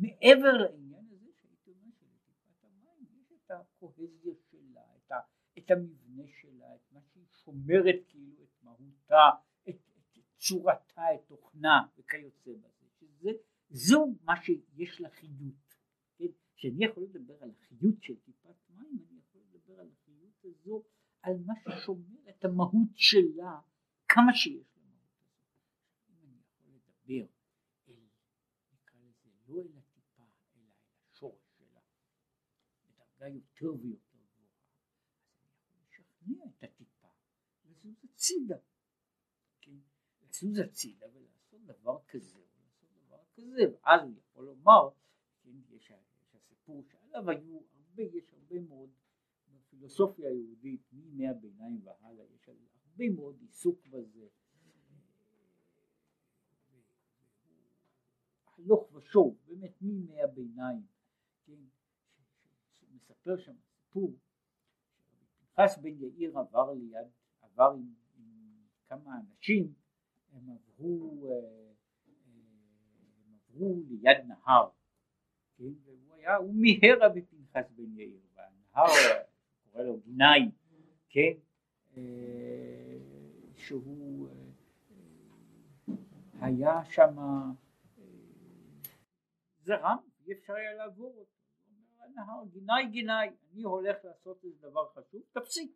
[0.00, 5.12] מעבר לעניין הזה שהייתי אומר שלטיפת המים יש את הקוהזיה שלה, את,
[5.58, 9.28] את המבנה שלה, את מה שהיא שומרת כאילו את מהותה,
[9.68, 13.30] את, את, צורתה, את תוכנה וכיוצא בזה, שזה,
[13.70, 15.74] זו מה שיש לה חיות,
[16.18, 16.24] כן?
[16.56, 20.82] כשאני יכול לדבר על החיות של טיפת מים אני יכול לדבר על החיות הזו,
[21.22, 23.60] על מה ששומר את המהות שלה
[24.08, 25.50] כמה שיש לה מהות הזאת.
[26.10, 27.26] אם אני יכול לדבר
[27.88, 27.94] אל,
[28.72, 29.68] נקרא לזה, לא אל
[33.22, 34.68] דרגה יותר ויותר גבוהה,
[35.38, 37.08] אז אני יכול לשכנע את הטיפה
[37.64, 38.58] לזוז הצידה,
[39.60, 39.76] כן?
[40.22, 44.90] לזוז הצידה ולעשות דבר כזה או לעשות דבר כזה, ואז אני יכול לומר,
[45.42, 45.92] כן, יש
[46.34, 48.90] הסיפור שעליו היו הרבה, יש הרבה מאוד
[49.82, 54.26] בפילוסופיה היהודית מימי הביניים והלאה, יש הרבה מאוד עיסוק בזה,
[58.58, 60.86] הלוך ושוב, באמת מימי הביניים,
[61.46, 61.60] כן,
[62.94, 64.16] מספר שם סיפור
[65.54, 67.08] פנחס בן יאיר עבר ליד,
[67.40, 68.24] עבר עם, עם
[68.86, 69.74] כמה אנשים,
[70.32, 72.12] הם עברו, אה, אה,
[73.26, 74.70] הם עברו ליד נהר,
[75.56, 79.31] כן, והוא היה, הוא מיהרה בפנחס בן יאיר, והנהר
[79.72, 80.50] קורא לו גנאי,
[81.08, 81.32] כן,
[81.96, 82.98] אה,
[83.56, 84.28] שהוא
[86.40, 87.16] היה שם
[89.60, 91.42] זרם, אי אפשר היה לעבור אותו
[92.02, 93.12] הנהר גיני גיני,
[93.52, 95.72] אני הולך לעשות איזה דבר חשוב, תפסיק,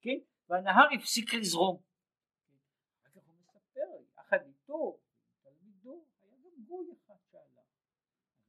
[0.00, 0.18] כן?
[0.48, 1.82] והנהר הפסיק לזרום.
[3.02, 4.98] אחר כך הוא מספר, יחד איתו,
[5.42, 7.62] תלמידו, היה גם גוי אחד שעלה.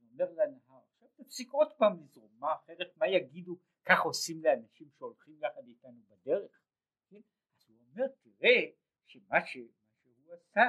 [0.00, 3.56] הוא אומר לנהר, עכשיו תפסיק עוד פעם לזרום, מה אחרת, מה יגידו,
[3.88, 6.60] כך עושים לאנשים שהולכים יחד איתנו בדרך,
[7.08, 7.16] כן?
[7.16, 8.70] אז הוא אומר, תראה,
[9.04, 9.52] שמה ש...
[9.52, 10.60] שהוא עשה,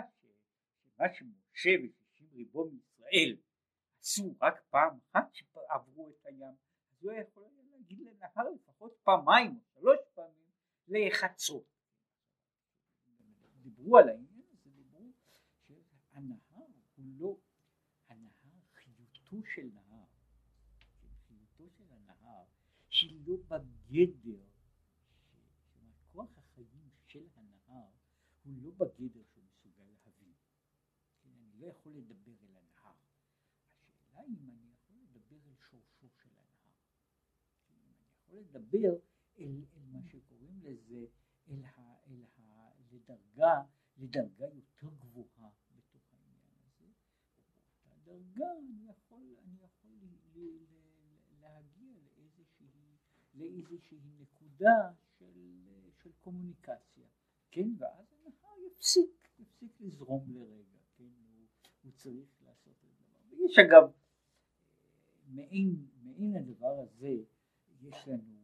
[0.83, 3.37] שמה שמשה ושישים ריבו מישראל
[3.99, 6.55] עשו רק פעם אחת שעברו את הים,
[6.91, 10.47] אז הוא יכול להגיד לנהר לפחות פעמיים או שלוש פעמים
[10.87, 11.65] להיחצות.
[13.61, 15.11] דיברו על העניין הזה, דיברו
[16.11, 17.37] שהנהר הוא לא,
[18.07, 18.31] הנהר,
[18.73, 20.05] חיותו של נהר,
[21.27, 22.45] חיותו של הנהר
[23.01, 23.37] היא לא
[23.87, 24.43] בגדר,
[26.11, 27.89] כוח החיים של הנהר
[28.43, 30.33] הוא לא בגדר שהוא מסוגל להבין.
[31.25, 32.55] אני לא יכול לדבר אל
[34.29, 36.73] אם אני יכול לדבר אל שורשו של הנהר,
[37.69, 38.99] אם אני יכול לדבר
[39.39, 41.05] אל, אל מה שקוראים לזה,
[41.49, 43.63] אל ה, אל ה, לדרגה,
[43.97, 46.87] לדרגה יותר גבוהה בתוך העניין הזה,
[47.37, 50.57] ובאותה דרגה אני יכול, אני יכול ל, ל,
[51.41, 52.97] להגיע לאיזושהי,
[53.37, 55.59] לאיזושהי נקודה של,
[56.03, 57.07] של קומוניקציה,
[57.51, 61.47] כן, ואז הנהר יפסיק, יפסיק לזרום לרגע, כן, הוא,
[61.83, 63.91] הוא צריך לעשות את הדבר, ויש אגב
[65.27, 67.15] מעין, מעין הדבר הזה
[67.81, 68.37] יש לנו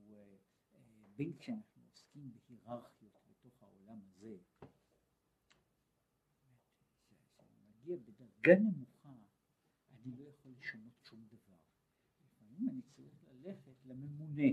[1.16, 4.38] בין כשאנחנו עוסקים בהיררכיות בתוך העולם הזה,
[7.38, 9.16] כשאני בדרגה נמוכה,
[9.92, 11.58] אני לא יכול לשנות שום דבר.
[12.26, 14.44] לפעמים אני צריך ללכת לממונה,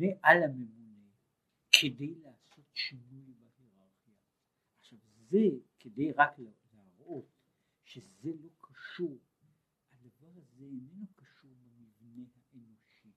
[0.00, 1.10] לממונה על הממונה,
[1.72, 4.14] כדי לעשות שינוי בהיררכיה.
[4.78, 4.98] עכשיו
[5.30, 5.46] זה
[5.78, 6.38] כדי רק
[6.72, 7.26] להראות
[7.84, 9.18] שזה לא קשור,
[9.92, 13.12] הדבר הזה איננו קשור במבנה האנושי,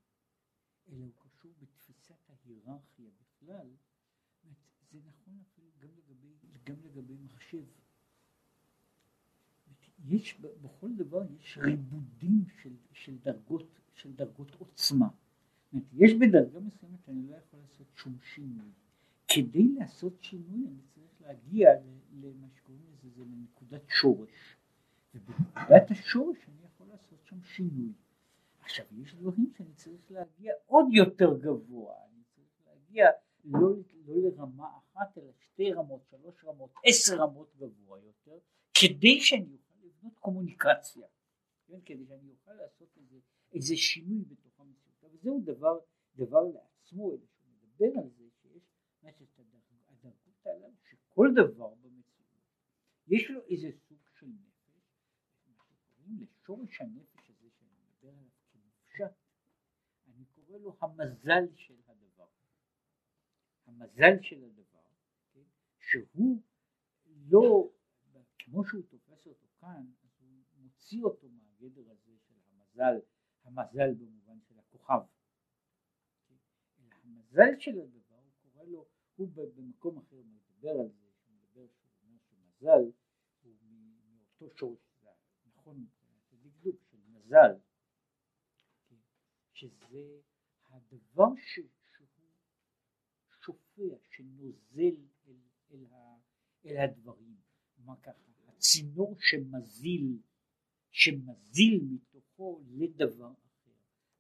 [0.88, 3.70] אלא הוא קשור בתפיסת ההיררכיה בכלל,
[4.92, 7.66] זה נכון אפילו גם לגבי, גם לגבי מחשב.
[10.06, 15.08] יש בכל דבר יש ריבודים של, של, דרגות, של דרגות עוצמה.
[15.74, 18.72] אומרת, יש בדרגה מסוימת אני לא יכול לעשות שום שינוי.
[19.28, 21.70] כדי לעשות שינוי אני צריך להגיע
[22.14, 24.58] למה שקוראים לזה, זה לנקודת שורש.
[25.16, 27.94] ובנקודת השורש אני יכול לעשות שם שינוי.
[28.60, 33.06] עכשיו יש דברים שאני צריך להגיע עוד יותר גבוה, אני צריך להגיע
[33.46, 33.60] לא,
[34.06, 38.38] לא לרמה אחת אלא שתי רמות, שלוש רמות, עשר רמות גבוה יותר,
[38.74, 41.08] כדי שאני אוכל לבנות קומוניקציה,
[41.68, 41.80] כן?
[41.86, 43.18] כדי שאני אוכל לעשות איזה,
[43.54, 44.83] איזה שינוי בתוך המציאות,
[45.14, 45.80] אבל זהו דבר,
[46.16, 48.64] דבר לעצמו, אלא שהוא מדבר על זה שיש
[49.00, 49.30] את
[49.90, 52.44] הדרגות הללו, שכל דבר במציאות
[53.08, 54.70] יש לו איזה סוג של נפש,
[55.48, 57.14] מה שקוראים לשורש הנפש
[60.54, 62.28] קורא לו המזל של הדבר.
[63.66, 64.84] המזל של הדבר,
[65.34, 65.44] כן?
[65.80, 66.42] שהוא
[67.06, 67.72] לא,
[68.40, 73.00] כמו שהוא תופס אותו כאן, הוא מוציא אותו מהגדר הזה של המזל,
[73.44, 75.02] המזל במובן של הכוכב.
[76.28, 76.36] כן?
[77.34, 82.18] המזל של הדבר, הוא קורא לו, הוא במקום אחר מדבר על זה, הוא מדבר שהוא
[82.30, 82.92] שמזל
[83.42, 83.54] הוא
[84.40, 84.80] מאותו שורש,
[85.46, 87.52] נכון מבחינת הדקדוק של מזל,
[88.90, 88.96] כן?
[89.54, 90.22] שזה
[90.70, 91.70] הדבר שהוא
[93.42, 94.96] שופע, שנוזל
[96.66, 97.38] אל, הדברים,
[97.78, 100.18] מה ככה, הצינור שמזיל,
[100.92, 103.72] שמזיל מתוכו לדבר אחר.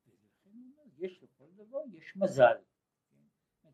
[0.08, 0.58] ולכן
[0.98, 2.73] יש לכל דבר, יש מזל.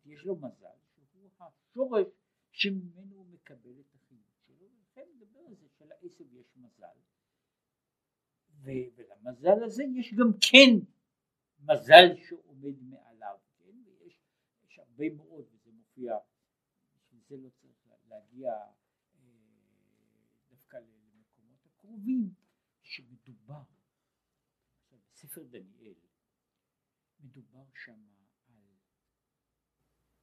[0.09, 0.77] יש לו מזל
[1.11, 2.07] שהוא השורש
[2.51, 6.97] שממנו הוא מקבל את החינוך שלו, ולכן מדבר על זה שלעשב יש מזל.
[8.61, 10.85] ולמזל הזה יש גם כן
[11.59, 13.75] מזל שעומד מעליו, כן?
[13.85, 14.19] ויש
[14.63, 16.17] יש הרבה מאוד, וזה מופיע,
[16.95, 19.25] בשביל זה לא צריך להגיע אה,
[20.49, 22.33] דווקא למקומות הקרובים,
[22.81, 23.63] שמדובר,
[24.91, 25.93] בספר דניאל,
[27.19, 27.99] מדובר שם
[28.47, 28.59] על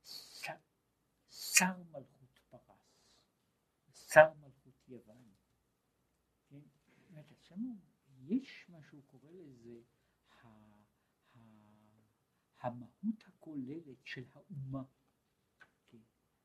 [0.05, 0.57] שר,
[1.59, 5.35] שר מלכות פרס, שר מלכות יוון,
[6.49, 6.61] כן?
[6.87, 7.61] זאת אומרת, שם
[8.19, 9.81] יש מה שהוא קורא לזה
[12.61, 14.85] המהות הכוללת של האומה,
[15.89, 15.99] כן?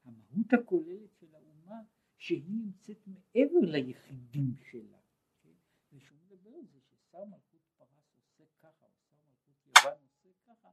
[0.03, 1.81] המהות הכוללת של האומה
[2.17, 4.99] שהיא נמצאת מעבר ליחידים שלה,
[5.43, 5.55] כן?
[5.91, 10.69] ושהוא מדבר על זה ששר מלכות פרס עושה ככה, או מלכות יוון עושה ככה,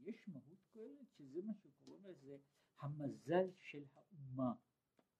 [0.00, 2.38] יש מהות כוללת שזה מה שקוראים לזה
[2.80, 4.52] המזל של האומה,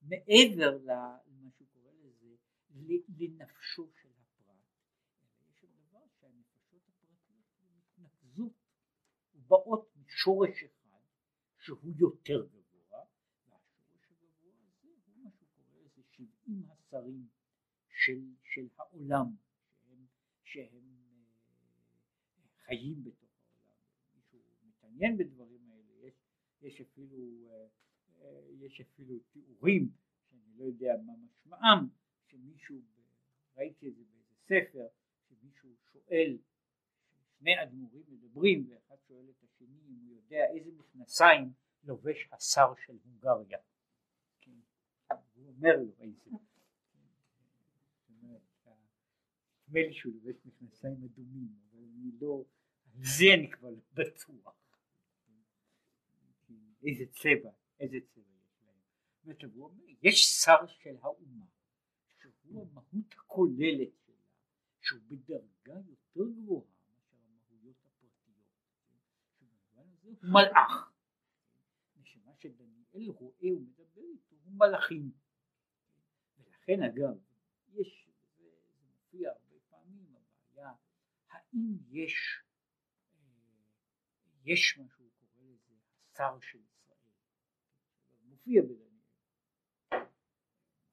[0.03, 2.37] מעבר למה שהוא קורא לזה
[3.19, 4.57] לנפשו של הפרט,
[5.49, 7.47] יש עוד דבר שהנפשות הפרטיות
[7.99, 8.53] מתנקזות
[9.49, 11.01] באות משורש אחד
[11.59, 13.05] שהוא יותר גבוה,
[13.49, 17.29] והשורש הגבוה הזה הוא מה שהוא קורא לזה שבעים השרים
[17.89, 19.27] של, של העולם
[19.83, 20.07] שהם,
[20.45, 23.77] שהם אה, חיים בתוך העולם.
[24.15, 25.60] מישהו מתעניין בדברים
[26.63, 27.67] יש, אפילו, אה,
[28.21, 29.91] אה, יש אפילו תיאורים
[30.29, 31.89] שאני לא יודע מה משמעם,
[32.27, 32.77] שמישהו,
[33.57, 34.87] ראיתי את זה באיזה ספר,
[35.29, 36.39] שמישהו שואל
[37.39, 41.53] שני אדמו"רים מדברים ואחד שואל את השני אם הוא יודע איזה מכנסיים
[41.85, 43.59] לובש השר של הונגריה.
[44.41, 44.51] כן.
[45.35, 46.31] הוא אומר לו איזה.
[49.69, 52.45] נדמה לי שהוא לובש מכנסיים אדומים אבל אני לא,
[52.95, 54.60] זה אני כבר לא בטוח.
[56.87, 57.51] איזה צבע,
[57.81, 58.37] איזה צבע
[59.25, 59.51] יש להם.
[59.55, 61.47] הוא אומר, יש שר של האומה
[62.21, 64.15] שהוא המהות הכוללת שלה,
[64.81, 67.71] שהוא בדרגה יותר גבוהה הזה
[70.03, 70.93] הוא מלאך.
[71.97, 75.11] ושמה שדניאל רואה ומדבר איתו הוא מלאכים.
[76.39, 77.19] ולכן אגב,
[77.73, 78.09] יש,
[78.39, 78.45] זה,
[78.83, 80.73] מופיע הרבה פעמים, הבעיה,
[81.29, 82.43] האם יש,
[84.45, 85.75] יש מה שהוא קורא לזה
[86.13, 86.59] השר של
[88.51, 90.07] מופיע בדניאל,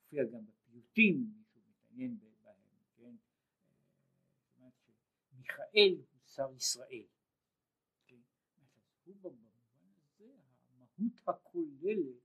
[0.04, 2.56] מופיע גם בפיוטים, אם מישהו מתעניין בהם,
[2.96, 3.16] כן,
[5.30, 7.08] שמיכאל הוא שר ישראל,
[8.08, 8.22] כן,
[9.04, 10.32] הוא במובן הזה
[10.68, 12.22] המהות הכוללת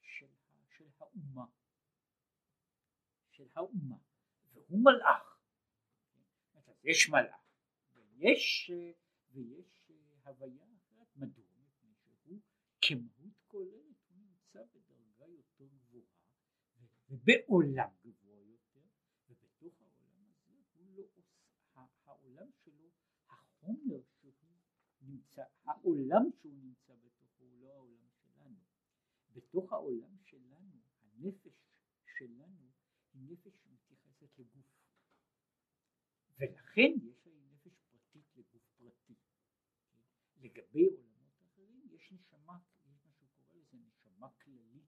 [0.00, 0.26] של,
[0.68, 1.46] של האומה
[3.30, 3.96] של האומה,
[4.52, 5.38] והוא מלאך.
[6.84, 7.40] יש מלאך,
[7.92, 8.70] ויש,
[9.32, 9.90] ויש
[10.24, 11.44] הוויה אחרת, מדוע?
[11.56, 12.40] מפני שהוא
[12.80, 16.04] כמהות כוללת הוא נמצא בדרגה יותר גבוהה,
[17.28, 18.80] ובעולם גבוה יותר,
[19.28, 21.22] ובתוך העולם הזה הוא לא עושה,
[22.04, 22.90] העולם שלו,
[23.28, 24.32] החומר שהוא
[25.00, 28.56] נמצא, העולם שהוא נמצא בתוכו הוא לא העולם שלנו.
[29.32, 31.68] בתוך העולם שלנו, הנפש
[32.18, 32.70] שלנו
[33.14, 34.66] נפש שמתייחסת לגוף.
[36.38, 39.14] ולכן יש לה נפש פרטית לגוף פרטי.
[40.40, 44.86] לגבי עולמות אחרים יש נשמה, יש מה שהוא קורא לזה נשמה כללית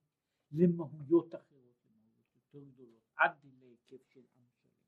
[0.53, 4.81] למהויות אחרות, למהויות יותר גדולות עד להיקף של עם שלם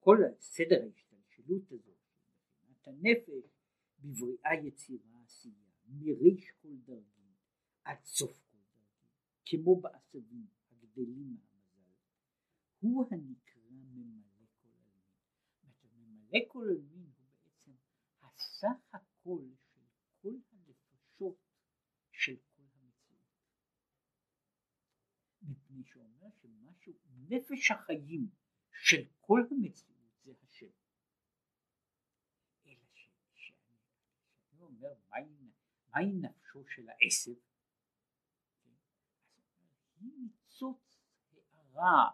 [0.00, 1.98] כל הסדר ההשתלשלות הזאת
[2.70, 3.50] מבחינת הנפש
[3.98, 7.34] בבריאה יצירה עשייה מריש כל דרגים
[7.84, 9.08] עד סוף כל דרגים,
[9.44, 11.92] כמו בעשבים הגדלים מהמזל,
[12.80, 15.04] הוא הנקרא ממלא כל עלמין.
[15.92, 17.72] ממלא כל עלמין הוא בעצם
[18.22, 19.80] הסך הכל של
[20.22, 21.38] כל הנפשות
[22.12, 23.26] של כל המציאות.
[25.42, 26.92] מפני שאומר שמשהו,
[27.28, 28.28] נפש החיים
[28.72, 29.90] של כל המציאות
[30.24, 30.70] זה השם.
[32.66, 34.94] אלא שאני אומר
[35.92, 37.34] מהי נפשו של העשב?
[38.62, 38.70] כן?
[40.00, 41.02] היא ניצוץ
[41.32, 42.10] הערה,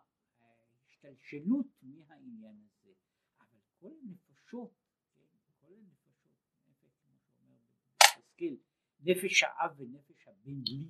[0.87, 2.93] השתלשלות מהעניין הזה,
[3.41, 4.73] אבל כל הנפשות,
[5.15, 5.23] כן?
[5.61, 6.33] כל הנפשות,
[6.69, 7.65] נפש כמו שאומר
[8.03, 8.57] בסקל,
[9.01, 10.89] נפש האב ונפש הבן לי,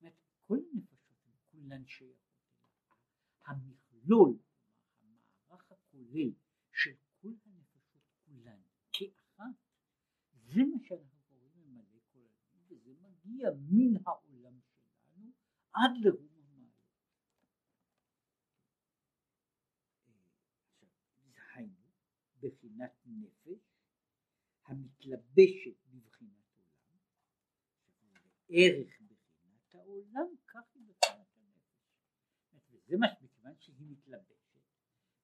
[0.00, 0.12] זאת
[0.46, 2.22] כל הנפשות הן כולן שייכות
[3.44, 4.38] המכלול,
[5.00, 6.32] המערך הכולל
[6.72, 8.60] של כל הנפשות כולן
[8.92, 9.56] כאחת,
[10.54, 11.22] זה מה שאנחנו
[12.68, 15.32] וזה מגיע מן העולם שלנו
[15.72, 16.72] עד לרום המעלות.
[21.54, 21.74] היינו
[22.40, 23.60] בחינת נפש
[24.64, 26.98] המתלבשת בבחינת עולם,
[28.48, 31.76] ערך בחינת העולם, כך היא בחינת הנפש.
[32.70, 34.42] וזה מה שמכיוון שהיא מתלבשת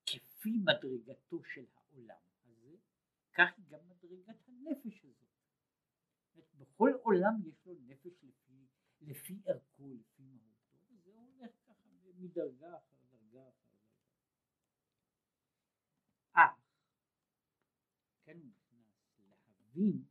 [0.06, 2.76] כפי מדרגתו של העולם הזה,
[3.32, 5.07] כך היא גם מדרגת הנפש הזאת.
[6.78, 8.66] בכל עולם יש לו נפש לפי,
[9.00, 14.00] לפי ערכו, לפי מהותו, וזה הולך ככה מדרגה אחר דרגה אחר דרגה.
[16.32, 16.60] אך,
[18.24, 20.04] כן נכנס להבין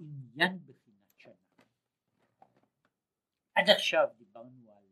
[0.00, 1.66] עניין בחינת שנה.
[3.54, 4.84] עד עכשיו דיברנו על,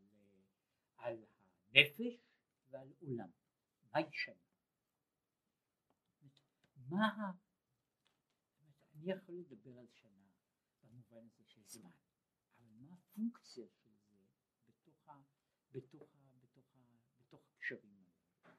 [0.97, 1.25] על
[1.69, 2.19] הנפש
[2.69, 3.29] ועל עולם.
[3.93, 4.35] מהי שנה?
[6.89, 7.31] מה,
[8.95, 10.23] אני יכול לדבר על שנה
[10.93, 11.91] במובן הזה של זמן,
[12.57, 14.15] אבל מה הפונקציה של זה
[14.67, 15.21] בתוך, ה,
[15.71, 16.79] בתוך, ה, בתוך, ה,
[17.19, 18.57] בתוך הקשרים האלה.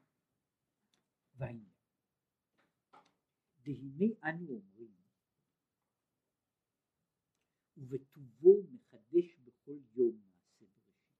[1.35, 1.73] והעניין,
[3.59, 4.95] דהנה אנו אומרים
[7.77, 11.19] ובטובו מחדש בכל יום מעשה בראשית.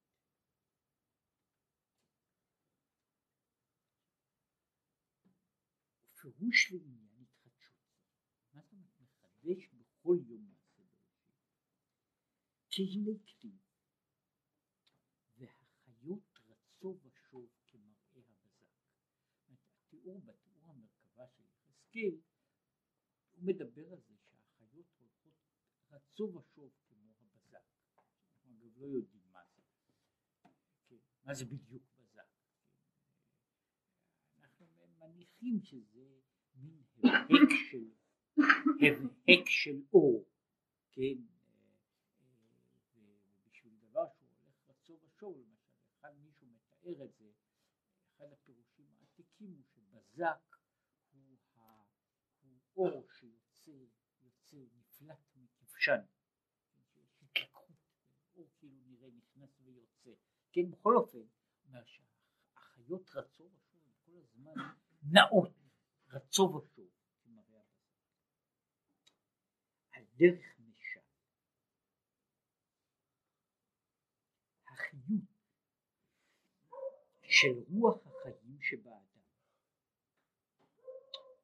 [6.22, 7.76] פירוש ועניין התחדשות.
[8.54, 10.56] מה זאת אומרת מחדש בכל יום
[12.76, 13.58] שהנה כתיב
[15.38, 18.68] והחיות רצו ושוב כמראה הבזק.
[19.50, 22.20] התיאור בתיאור המרכבה של יחזקאל
[23.36, 25.34] הוא מדבר על זה שהחיות הולכות
[25.90, 27.66] רצו ושוב כמו הבזק.
[27.96, 29.62] אנחנו אגב לא יודעים מה זה.
[30.88, 32.28] כן, מה זה בדיוק בזק.
[34.38, 34.66] אנחנו
[35.00, 36.20] מניחים שזה
[36.56, 37.90] מין הבהק של,
[38.82, 40.26] הבהק של אור.
[40.92, 41.18] כן,
[45.26, 46.48] שוב למשל, אחד מישהו
[46.86, 47.32] מתאר את זה,
[48.16, 50.56] אחד הפירושים העתיקים הוא שבזק
[51.12, 51.84] הוא, ה,
[52.42, 53.72] הוא אור שיוצא,
[54.22, 56.02] יוצא, נפלט מכבשן,
[56.74, 57.78] שיש התלקחות,
[58.36, 60.12] אור כאילו נראה נכנס ויוצא,
[60.52, 61.22] כן בכל אופן,
[61.68, 64.54] אומר שהחיות רצו ושוב כל הזמן
[65.04, 65.52] נאות,
[66.10, 66.90] רצו ושוב,
[69.92, 71.00] על דרך משל.
[74.68, 75.36] החיות
[77.38, 79.22] של רוח החיים שבאדם,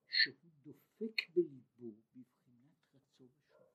[0.09, 3.73] שהוא דופק בליבו בבחינת רצו ושוב.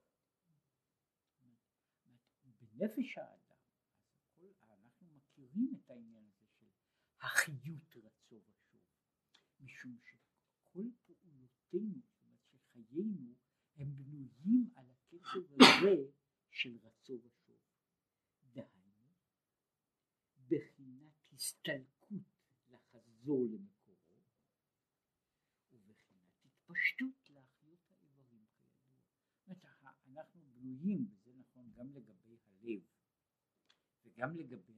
[2.61, 3.57] בנפש האדם
[5.01, 6.67] מכירים את העניין הזה של
[7.21, 8.81] החיות רצו ושוב,
[9.61, 13.35] משום שכל פעולותינו, זאת אומרת שחיינו,
[13.77, 16.11] הם בנויים על הקצב הזה
[16.51, 17.57] של רצו ושוב.
[18.53, 19.13] דהיינו,
[20.49, 21.97] בחינת הסתלקות
[23.27, 24.23] לחזור למקורו,
[25.73, 28.99] ובחינת התפשטות להחיות האיברים כידוע.
[29.47, 29.65] זאת אומרת,
[30.07, 32.83] אנחנו בנויים, וזה נכון גם לגבי הלב,
[34.05, 34.73] וגם לגבי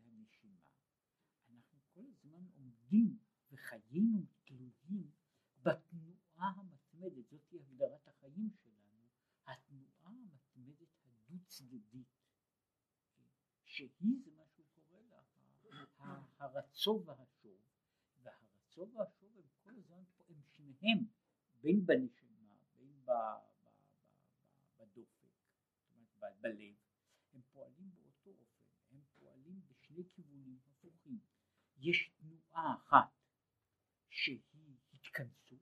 [1.95, 3.19] הזמן עומדים
[3.51, 5.11] וחיינו תלויים
[5.63, 9.09] בתנועה המתמדת, זאת היא הגדרת החיים שלנו,
[9.47, 12.09] התנועה המתמדת הדו צדדית,
[13.65, 15.23] שהיא זה מה שהוא קורא לה
[16.39, 17.11] הרצו והשוב,
[18.79, 20.99] והרצו והשוב הם כל הזמן פה, הם שניהם
[21.61, 23.05] בין בנשמה, בין
[24.79, 25.29] בדופק,
[26.19, 26.75] בלב,
[27.33, 31.19] הם פועלים באותו אופן, הם פועלים בשני כיוונים הפוכים.
[31.79, 33.11] יש תנועה אחת
[34.09, 35.59] שהיא התכנסות,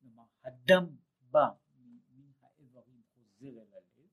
[0.00, 0.96] כלומר הדם
[1.30, 1.48] בא
[2.10, 4.08] מן האיברים חוזר אל הלב,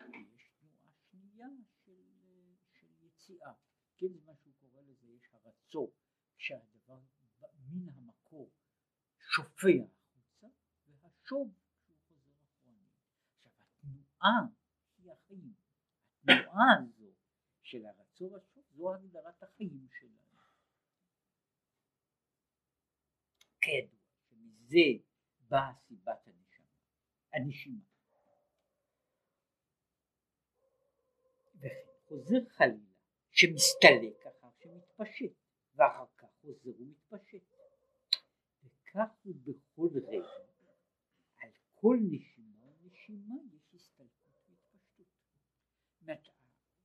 [0.00, 1.48] ויש תנועה שנייה
[1.84, 2.02] של,
[2.72, 3.52] של יציאה,
[3.96, 5.92] כן זה מה שהוא קורא לזה, יש הרצו,
[6.36, 7.00] כשהדבר
[7.70, 8.50] מן המקור
[9.30, 10.46] שופע החוצה,
[11.00, 11.52] והשוב
[11.84, 12.90] שהוא חוזר אחרונים.
[13.36, 13.52] עכשיו
[13.84, 14.38] התנועה
[14.98, 15.54] היא החיים,
[16.22, 17.12] התנועה הזו
[17.62, 20.18] של הרצו והשוב זו הגדרת החיים שלנו.
[23.60, 23.98] כידוע
[24.28, 25.04] שמזה
[25.48, 26.66] באה סיבת הנשמה,
[27.32, 27.84] הנשימה.
[31.56, 31.68] וכן
[32.08, 32.94] חוזר חלילה
[33.30, 35.32] שמסתלק אחר שמתפשט
[35.74, 37.57] ואחר כך חוזר ומתפשט
[38.98, 40.28] וכך הוא בכל רגע
[41.36, 45.06] על כל נשימה ונשימה יש הסתלקות והתפשטות.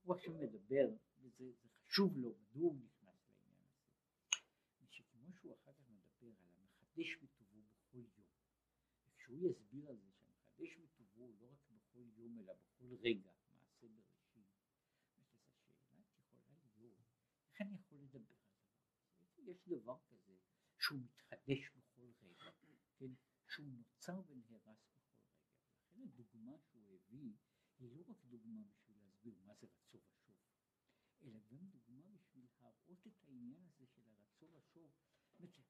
[0.02, 0.88] הוא עכשיו מדבר
[1.18, 1.44] וזה
[1.86, 4.88] חשוב לו, מדוע הוא נכנס לעניין הזה?
[4.90, 8.26] שכמו שהוא אחר כך מדבר על המחדש בטובו בכל יום,
[9.06, 14.48] וכשהוא יסביר על זה שהמחדש בטובו לא רק בכל יום אלא בכל רגע, מעשה בראשית,
[15.90, 16.96] אז השאלה יכולה להיות,
[17.50, 18.48] איך אני יכול לדבר על
[19.36, 19.50] זה?
[19.50, 20.36] יש דבר כזה
[20.78, 22.50] שהוא מתחדש בכל רגע,
[22.98, 23.12] כן?
[23.48, 25.34] שהוא נוצר ונהרס בכל רגע.
[25.80, 27.32] לכן הדוגמה שהוא הביא
[27.78, 30.36] היא לא רק דוגמה בשביל להסביר מה זה רצון ושוב,
[31.22, 34.50] אלא גם דוגמה בשביל להראות את העניין הזה של הרצון
[35.40, 35.64] ושוב.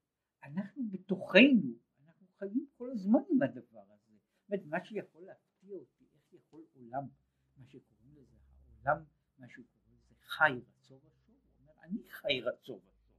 [0.54, 1.72] אנחנו בתוכנו,
[2.04, 4.12] אנחנו חיים כל הזמן עם הדבר הזה.
[4.48, 7.02] זאת מה שיכול להפתיע אותי, איך יכול עולם,
[7.56, 8.36] מה שקוראים לזה
[8.84, 9.04] העולם,
[9.38, 13.16] מה שהוא קורא לזה חי רצון ושוב, הוא אומר אני חי רצון ושוב,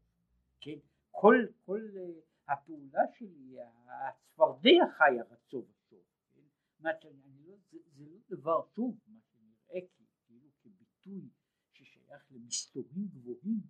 [0.62, 0.80] כן?
[1.12, 3.58] כל, כל uh, הפעולה שלי,
[3.88, 6.42] הצפרדע חי הרצון ושוב, כן?
[6.80, 11.30] לא, זה, זה לא דבר, שוב, מה שנראה כאילו כביטוי
[11.72, 13.62] ששייך למסתורים גבוהים,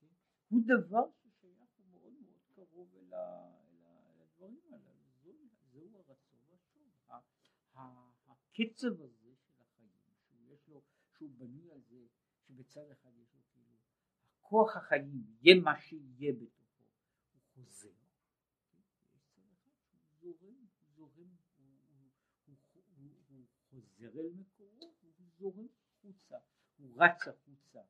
[0.00, 0.06] כן?
[0.48, 5.32] הוא דבר ששייך מאוד מאוד קרוב אל, הדברים הללו, זו,
[5.72, 6.92] זהו הרצון והשוב,
[8.26, 9.90] הקצב הזה של החיים,
[10.28, 10.82] שיש לו,
[11.16, 12.06] שהוא בנוי על זה,
[12.46, 13.76] שבצד אחד יש לו כאילו,
[14.38, 16.84] הכוח החיים, יהיה מה שיהיה בתוכו,
[17.32, 17.88] הוא חוזר?
[22.48, 22.88] יש שהוא
[23.28, 26.36] הוא חוזר אל מקורו, הוא זורם החוצה.
[26.76, 27.82] הוא רץ החוצה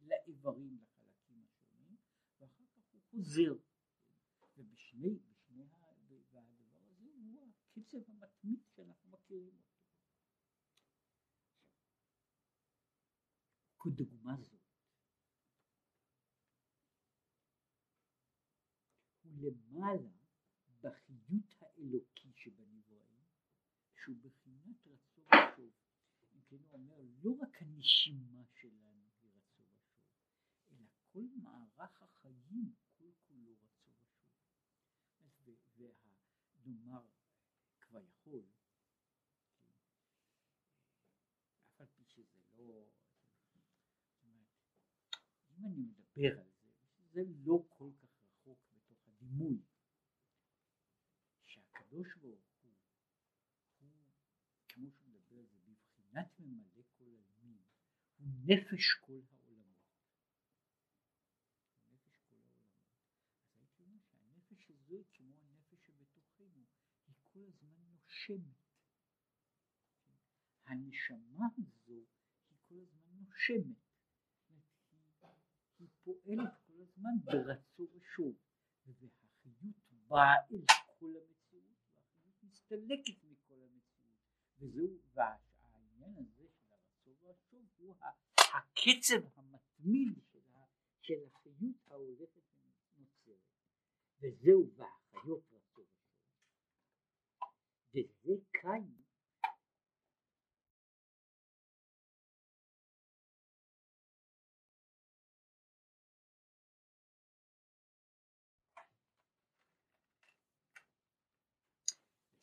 [0.00, 1.96] לאיברים, לחלקים השונים,
[2.40, 3.54] ואחר כך הוא חוזר.
[4.56, 9.78] ובשני, בשני, והדבר הזה הוא הקצב המתמיד שאנחנו מכירים אותו.
[13.92, 14.60] כדוגמה זאת,
[19.22, 20.10] הוא למעלה
[20.80, 23.24] בחיות האלוקי שבנבראים,
[24.04, 25.72] שהוא בחינת רצון ושוב.
[26.48, 30.00] כן הוא אומר לא רק הנשימה שלנו היא רצו ושוב,
[30.70, 34.38] אלא כל מערך החיים כל כולו רצו ושוב.
[36.68, 37.06] ונאמר
[37.80, 38.44] כביכול,
[39.60, 39.72] כן,
[41.74, 42.88] אף על פי שזה לא,
[44.12, 44.48] זאת אומרת,
[45.50, 45.64] אם
[46.18, 46.68] מדבר על זה,
[47.12, 49.58] זה לא כל כך רחוק בתוך הדימוי
[51.46, 52.72] שהקדוש ברוך הוא,
[53.78, 53.90] הוא
[54.68, 57.58] כמו שהוא מדבר על זה בבחינת ממלא כל עלמין
[58.18, 59.76] הוא נפש כל העולמות.
[61.90, 62.68] נפש כל העולמות.
[64.58, 66.64] שזוהי כמו הנפש שבתוכנו,
[67.06, 68.58] היא כל הזמן נושמת.
[70.64, 72.06] הנשמה הזו
[72.50, 73.87] היא כל הזמן נושמת.
[76.08, 78.34] פועלת כל הזמן ברצו ושוב,
[78.86, 79.76] והחיות
[80.08, 80.64] באה אל
[80.98, 84.16] כל המציאות, והחיות מסתלקת מכל המציאות,
[84.58, 87.96] וזהו, והעניין הזה של הרצו והשוב הוא
[88.54, 90.18] הקצב המתמיד
[91.00, 93.36] של החיות ההולכת ונוצרת,
[94.20, 96.22] וזהו, והחיות רצו ושוב,
[97.94, 98.97] וזה קין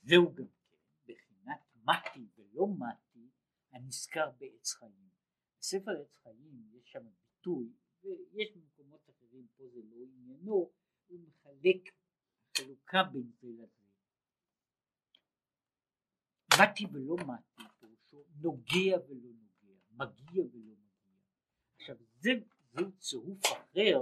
[0.05, 3.29] זהו גם כן בחינת מתי ולא מתי
[3.71, 5.09] הנזכר בעץ חיים.
[5.59, 10.71] בספר עץ חיים יש שם ביטוי ויש במקומות אחרים פה זה לא עניינו
[11.07, 11.93] הוא מחלק
[12.57, 13.85] חלוקה בין זה לזה.
[16.61, 21.19] מתי ולא מתי פירושו נוגע ולא נוגע מגיע ולא מגיע.
[21.79, 22.29] עכשיו זה,
[22.73, 23.97] זהו צירוף אחר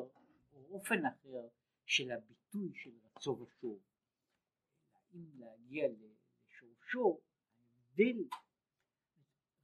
[0.53, 1.47] או אופן אחר
[1.85, 3.92] של הביטוי של רצו ושוב.
[5.13, 7.21] אם להגיע לשורשו,
[7.59, 8.27] ההבדל,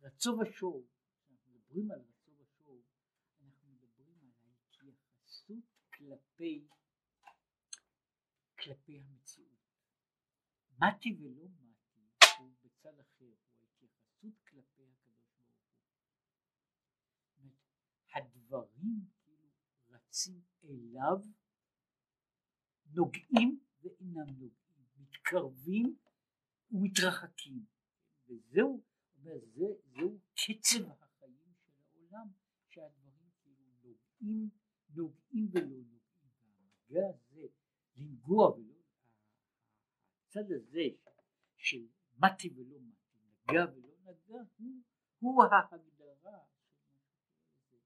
[0.02, 0.88] רצו ושוב,
[1.18, 2.82] כשאנחנו מדברים על רצו ושוב,
[3.42, 6.68] אנחנו מדברים על ההתייחסות כלפי,
[8.60, 9.60] כלפי המציאות.
[10.82, 12.00] מתי ולא מתי
[12.40, 15.74] הוא בצד אחר, הוא ההתייחסות כלפי הקדוש ברוך
[17.38, 17.52] הוא.
[18.14, 19.50] הדברים כאילו
[19.90, 21.18] רצים אליו,
[22.94, 24.59] נוגעים ואינם נוגעים.
[25.30, 25.96] מתקרבים
[26.72, 27.66] ומתרחקים.
[28.28, 28.84] וזהו
[29.18, 32.28] אומר, זה, זהו קצב החיים של העולם
[32.70, 34.50] שהדברים כאילו נוגעים
[34.96, 36.00] נוגעים ולא נוגעים.
[36.90, 37.48] והמגע הזה
[37.96, 38.74] לנגוע ולא
[40.26, 40.88] הצד הזה
[41.58, 44.82] של מתי ולא מתי נגע ולא נגע הוא,
[45.20, 46.40] הוא ההגדרה
[47.70, 47.78] של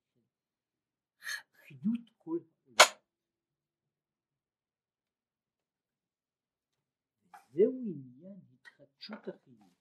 [1.52, 2.40] חיות כל
[7.54, 9.74] זהו עניין התחדשות החיים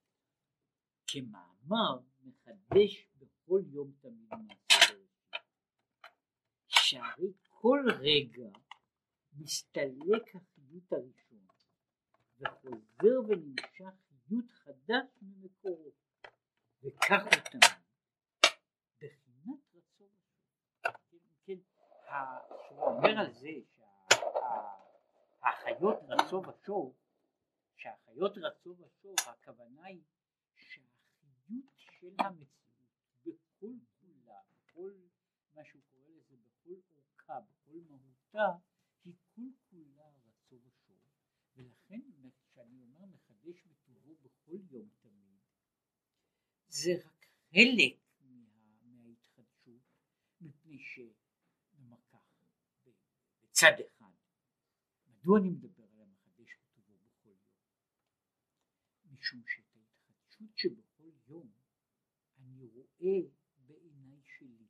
[1.07, 4.95] כמאמר מחדש בכל יום תמיד מעשה
[6.69, 8.49] שהרי כל רגע
[9.33, 11.47] מסתלק החיות הראשון
[12.39, 15.93] וחוזר ונמשך חיות חדש ממקורו
[16.83, 17.63] וכך הוא תמיד
[19.01, 20.11] בחינת רצון
[21.47, 21.59] כן, כן,
[22.69, 23.51] שהוא אומר על זה
[25.41, 27.02] שהחיות רצו ושוב
[27.83, 30.03] שהחיות רצו ושוב, הכוונה היא
[30.55, 34.93] שהחיות של המציאות בכל כולה, בכל
[35.55, 38.59] מה שהוא קורא לזה, בכל אורכה, בכל מהותה,
[39.05, 40.99] היא כל כולה רצו ושוב,
[41.55, 42.01] ולכן
[42.45, 45.41] כשאני אומר מחדש בטובו בכל יום תמיד,
[46.69, 49.83] זה רק חלק מה, מההתחדשות,
[50.41, 52.45] מפני שנאמר כך,
[53.43, 54.13] בצד אחד,
[55.07, 55.83] מדוע אני מדבר
[59.23, 61.53] משום שאת ההתחדשות שבכל יום
[63.03, 63.31] אני רואה
[63.67, 64.67] בעיניי שלי.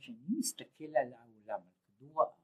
[0.00, 2.34] כשאני מסתכל על העולם, על כדור הארץ,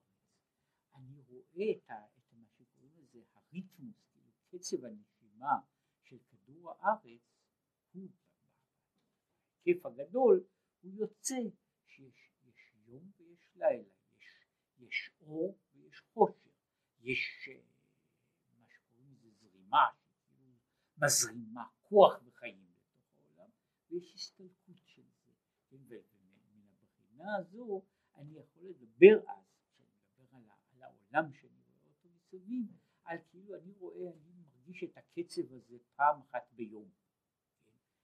[0.95, 5.61] אני רואה את, ה, את מה שקוראים לזה הריתמוס, כאילו קצב הנשימה
[6.03, 7.21] של כדור הארץ,
[7.93, 8.09] הוא
[9.65, 10.45] בהיקף הגדול,
[10.81, 11.35] הוא יוצא
[11.87, 13.89] שיש יש יום ויש לילה,
[14.19, 14.27] יש,
[14.79, 16.51] יש אור ויש חושך,
[17.01, 17.63] יש אה,
[18.59, 19.87] מה שקוראים לזה זרימה
[20.99, 23.51] מזרימה כוח וחיים לתוך העולם
[23.91, 24.60] ויש הסתלקות
[27.21, 27.83] הבחינה הזו
[28.17, 32.67] אני יכול לדבר אז כשאני מדבר על, על העולם שאני רואה אותו מסביב
[33.05, 36.91] על כאילו אני רואה אני מרגיש את הקצב הזה פעם אחת ביום?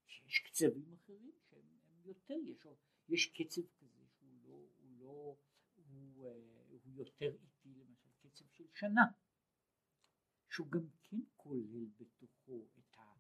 [0.07, 1.67] שיש קצבים אחרים שהם
[2.05, 2.67] יותר יש,
[3.09, 5.37] יש קצב כזה שהוא לא הוא לא
[5.77, 6.29] הוא,
[6.69, 9.05] הוא יותר איטי למשל קצב של שנה
[10.51, 13.15] שהוא גם כן כולל בתוכו את, ה,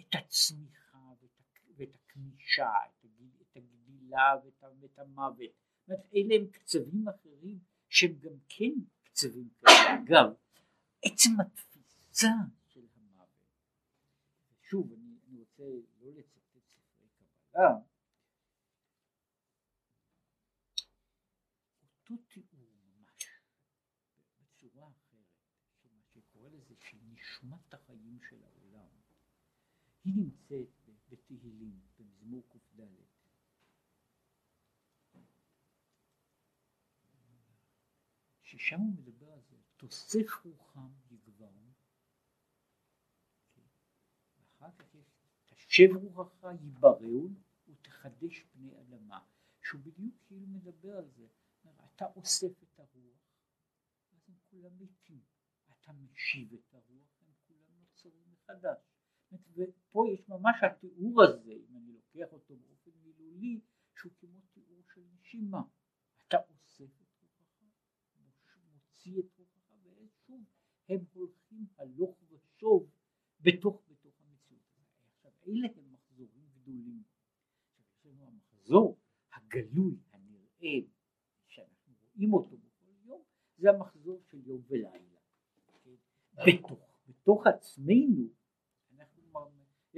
[0.00, 1.47] את הצמיחה ואת,
[1.78, 5.50] ואת הכנישה, את, הגיל, את הגדילה ואת, ואת המוות.
[5.86, 7.58] זאת אלה הם קצבים אחרים
[7.88, 8.72] שהם גם כן
[9.02, 10.02] קצבים כאלה.
[10.02, 10.34] אגב,
[11.02, 12.32] עצם התפיסה
[12.68, 13.28] של המוות,
[14.62, 15.62] שוב, אני, אני רוצה
[16.00, 17.74] לא לצטט ספרי קבלה,
[21.82, 22.68] אותו תיאור
[27.38, 28.88] נשמת החיים של העולם
[30.04, 30.77] היא נמצאת
[31.28, 32.58] תהילים במזמור קד.
[38.48, 41.72] ששם הוא מדבר על זה, תוסף רוחם יגברו,
[44.38, 45.06] ואחר כך יש,
[45.46, 49.24] תשב רוחך יברעון ותחדש פני אדמה,
[49.62, 51.26] שהוא בדיוק כאילו מדבר על זה,
[51.84, 53.20] אתה אוסף את הרוח,
[54.12, 55.22] אז הם כולם מתים,
[55.72, 58.78] אתה משיב את הרוח, הם כולם נוצרים מחדש.
[59.32, 63.60] ופה יש ממש התיאור הזה אם אני לוקח אותו באופן מילולי
[63.98, 65.62] שהוא כמו תיאור של נשימה.
[66.28, 69.72] אתה אוסף את רוחך מוציא את רוחך
[70.04, 70.44] ושוב
[70.88, 72.90] הם הולכים הלוך ושוב
[73.40, 74.62] בתוך בתוך המציאות
[75.16, 77.02] עכשיו אלה הם מחזורים גדולים.
[78.04, 78.98] לנו המחזור
[79.32, 80.88] הגלוי הנראה
[81.48, 83.22] שאנחנו רואים אותו בכל יום
[83.58, 85.18] זה המחזור של יום ולילה.
[86.46, 86.72] בתוך
[87.08, 88.28] בתוך עצמנו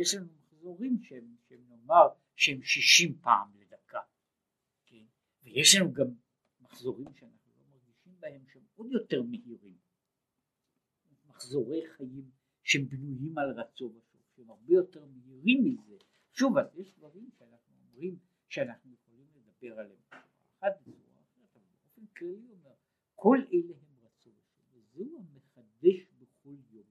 [0.00, 4.00] יש לנו מחזורים שהם, שהם נאמר שהם שישים פעם לדקה
[4.86, 5.04] כן?
[5.42, 6.06] ויש לנו גם
[6.60, 9.78] מחזורים שאנחנו לא מרגישים בהם שהם עוד יותר מהירים.
[11.26, 12.30] מחזורי חיים
[12.62, 15.96] שהם בנויים על רצון ושוב שהם הרבה יותר מהירים מזה.
[16.32, 22.06] שוב אז יש דברים שאנחנו אומרים שאנחנו יכולים לדבר עליהם אחת בצורה אחרת אבל באופן
[22.06, 22.74] כללי אומר
[23.14, 26.90] כל אלה הם רצון ושוב וזהו המחדש בכל יום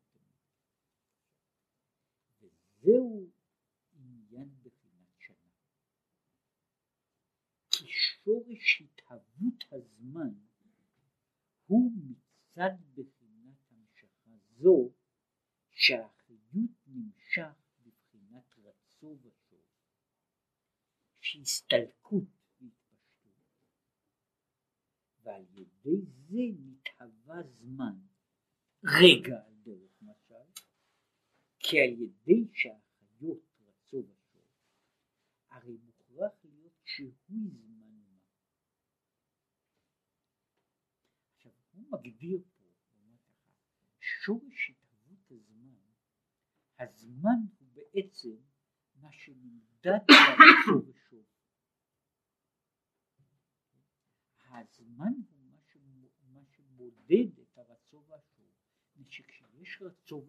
[2.90, 3.30] וזהו
[3.94, 5.54] עניין בחינת שנה.
[7.72, 10.34] כי שורש התהוות הזמן
[11.66, 14.92] הוא מצד בחינת המשכה זו
[15.72, 19.60] שהחיות נמשך בבחינת רצו ושוב.
[21.20, 22.24] שהסתלקות
[22.62, 23.34] והתפשטות.
[25.24, 28.00] ועל ידי זה נתהווה זמן.
[28.84, 29.59] רגע על
[31.70, 34.46] כי על ידי שהחיות רצו ושוב
[35.50, 38.20] הרי מוכרח להיות שהוא זמן מה.
[41.36, 42.66] עכשיו הוא מגדיר פה
[44.00, 44.72] שורש
[46.80, 47.40] הזמן.
[47.60, 48.36] הוא בעצם
[48.96, 51.26] מה שנמדד לרצו ושוב.
[54.50, 55.40] הזמן הוא
[56.32, 58.52] מה, שמודד את הרצו והשוב,
[59.10, 60.26] שכשיש רצו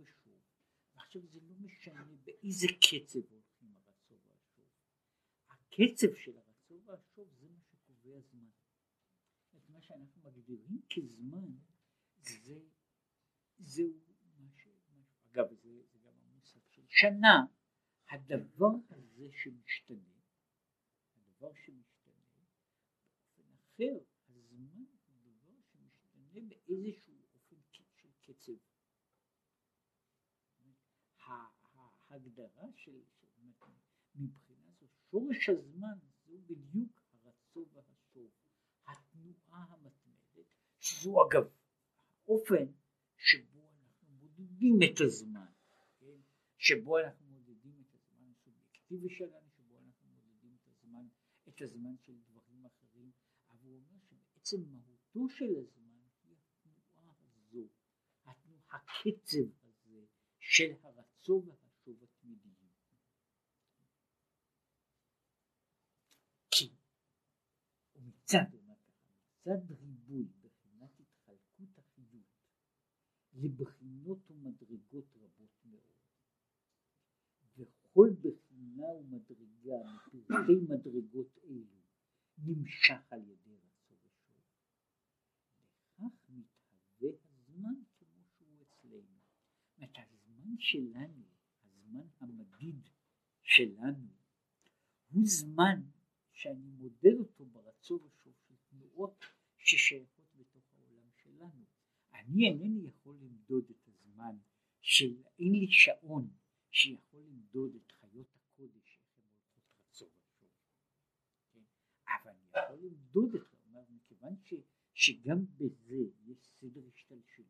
[1.11, 4.67] ועכשיו זה לא משנה באיזה קצב הולכים הרצו והשוב,
[5.51, 8.49] הקצב של הרצו והשוב זה מה שקובע זמן.
[9.57, 11.53] את מה שאנחנו מגדירים כזמן
[12.19, 12.61] זה
[13.59, 14.01] זהו
[14.39, 14.69] מה ש...
[15.33, 15.83] אגב זה
[16.89, 17.47] שנה
[18.11, 20.21] הדבר הזה שמשתנה,
[21.17, 22.45] הדבר שמשתנה,
[23.37, 23.99] באופן אחר,
[24.29, 28.71] הזמן הוא דבר שמשתנה באיזשהו אופן של קצב.
[32.11, 33.01] ההגדרה של,
[34.15, 38.33] מבחינה זו, שורש הזמן זו בדיוק הרצו והסוף,
[38.87, 41.45] התנועה המתמדת, שזו אגב
[42.27, 42.67] האופן
[43.17, 45.47] שבו אנחנו מודדים את הזמן.
[46.61, 51.07] שבו אנחנו מודדים את הזמן הסובייקטיבי שלנו, שבו אנחנו מודדים את הזמן,
[51.49, 53.11] את הזמן של דברים אחרים,
[53.51, 56.37] אבל הוא אומר שבעצם מהותו של הזמן היא
[56.77, 57.69] התנועה הזו,
[58.71, 60.05] הקצב הזה
[60.39, 62.71] של הרצו והשוב התמידיים.
[66.51, 66.73] כי
[68.31, 68.57] ומצד,
[69.41, 72.27] מצד ריבוי בחינת התחלקות החיות
[73.35, 75.81] לבחינות ומדרגות רבות מאוד
[77.57, 79.79] וכל בחינה ומדרגה
[80.13, 81.81] מפרטי מדרגות אלו
[82.39, 84.43] נמשך על ידי רצו ושוב.
[85.99, 89.19] לכך מתהווה הזמן כמו שהוא אצלנו.
[89.79, 91.25] זאת הזמן שלנו,
[91.65, 92.89] הזמן המדיד
[93.43, 94.07] שלנו,
[95.11, 95.83] הוא זמן
[96.33, 98.20] שאני מודד אותו ברצו ושוב
[99.01, 99.25] תנועות
[99.59, 101.65] ששייכות בתוך העולם שלנו.
[102.15, 104.37] אני אינני יכול למדוד את הזמן
[104.81, 106.31] של, אין לי שעון
[106.71, 110.49] שיכול למדוד את חיות הקודש איך הן הולכות רצו ושוב,
[111.53, 111.61] כן?
[112.07, 113.41] אבל אני יכול למדוד את
[113.73, 114.55] זה, מכיוון ש,
[114.95, 117.49] שגם בזה יש סדר השתלשלות,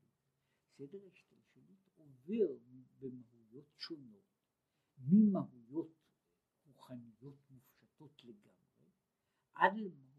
[0.79, 2.57] סדר השתלשלות עובר
[2.99, 4.31] במהויות שונות,
[4.99, 5.95] ממהויות
[6.67, 8.61] רוחניות מופשטות לגמרי,
[9.55, 10.11] עד למהויות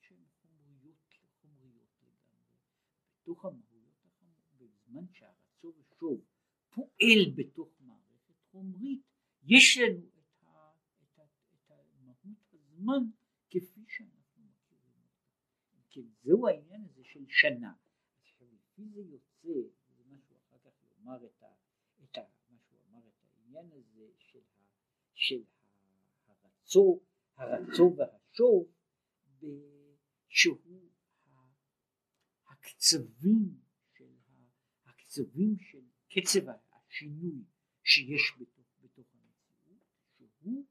[0.00, 2.60] שהן חומריות, חומריות לגמרי.
[3.34, 6.20] בתוך המהויות החומריות, בזמן שהרצו ושוב
[6.74, 7.68] פועל בתוך
[8.50, 9.02] חומרית
[9.44, 10.70] יש לנו את, ה,
[11.02, 11.22] את, ה,
[11.54, 13.02] את המהות הזמן
[13.50, 15.26] כפי שאנחנו מכירים אותה.
[15.90, 17.72] כן, זהו העניין הזה של שנה.
[18.22, 21.52] עכשיו לפי זה יוצא, זה מה שהוא אחר כך יאמר את, ה,
[22.04, 22.22] את ה,
[22.88, 24.62] אמר את העניין הזה של, ה,
[25.14, 25.42] של
[26.26, 27.00] הרצו,
[27.36, 28.68] הרצו והשוב,
[30.28, 30.58] שהוא
[32.84, 33.60] הקצבים
[33.94, 34.14] של,
[34.84, 37.44] הקצבים של קצב השינוי
[37.84, 39.82] שיש בתוך, בתוך המציאות,
[40.16, 40.66] שהוא הוא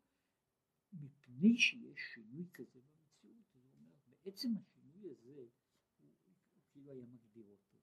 [0.94, 3.92] מפני שיש שינוי כזה במציאות, הוא אומר
[4.26, 5.34] בעצם השינוי הזה
[6.02, 6.10] הוא
[6.72, 7.78] כאילו היה מגדיר אותו.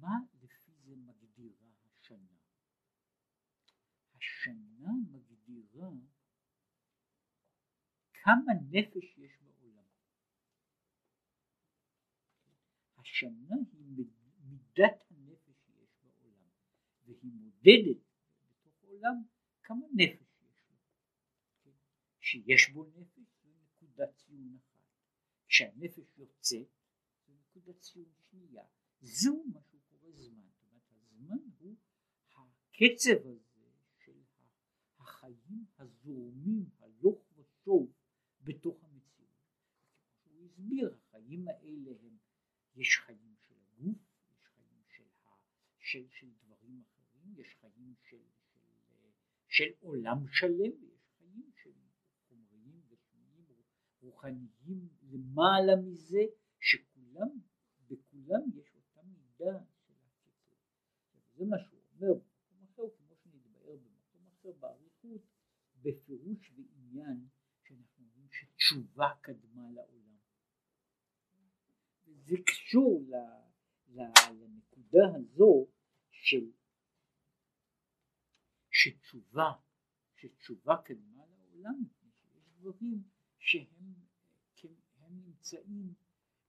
[0.00, 2.36] מה לפי זה מגדירה השנה?
[4.14, 5.90] השנה מגדירה
[8.12, 9.92] כמה נפש יש בעולם.
[13.22, 14.06] השנה היא
[14.44, 16.48] מידת הנפש שיש בעולם,
[17.04, 18.02] והיא מודדת
[18.50, 19.22] בתוך העולם
[19.62, 21.72] כמה נפש יש לו.
[22.20, 24.80] שיש בו נפש זו נקודת ציון אחת,
[25.46, 26.68] כשהנפש יוצאת
[27.26, 28.64] זו נקודת ציון שנייה,
[29.00, 31.76] זהו מה שהוא קורא זמן, זאת הזמן הוא
[32.30, 34.22] הקצב הזה של
[34.98, 37.92] החיים הזורמים הלוך ושוב
[38.40, 39.30] בתוך המציאות.
[40.24, 41.61] הוא הסביר, החיים האלה
[42.76, 43.98] יש חיים של הגוף,
[44.30, 45.30] יש חיים של, ה,
[45.78, 48.16] של, של דברים אחרים, יש חיים של,
[48.48, 49.08] של,
[49.48, 51.70] של עולם שלם, ויש חיים של
[52.28, 53.44] חומריים ושמיים
[54.00, 56.22] רוחניים למעלה מזה,
[56.60, 57.28] שכולם,
[57.90, 60.56] בכולם יש אותה מידה של הקצב.
[61.36, 65.22] זה מה שהוא אומר במקום אחר, כמו שנתבהר במקום אחר באריכות,
[65.82, 67.26] בפירוש ועניין
[68.32, 70.01] שתשובה קדמה לעולם.
[72.22, 73.04] וזה קשור
[73.88, 75.66] לנקודה הזו
[76.10, 76.50] של
[78.70, 79.52] שתשובה,
[80.16, 83.02] שתשובה קדמה לעולם, שיש דברים
[83.38, 83.66] שהם
[84.96, 85.94] הם נמצאים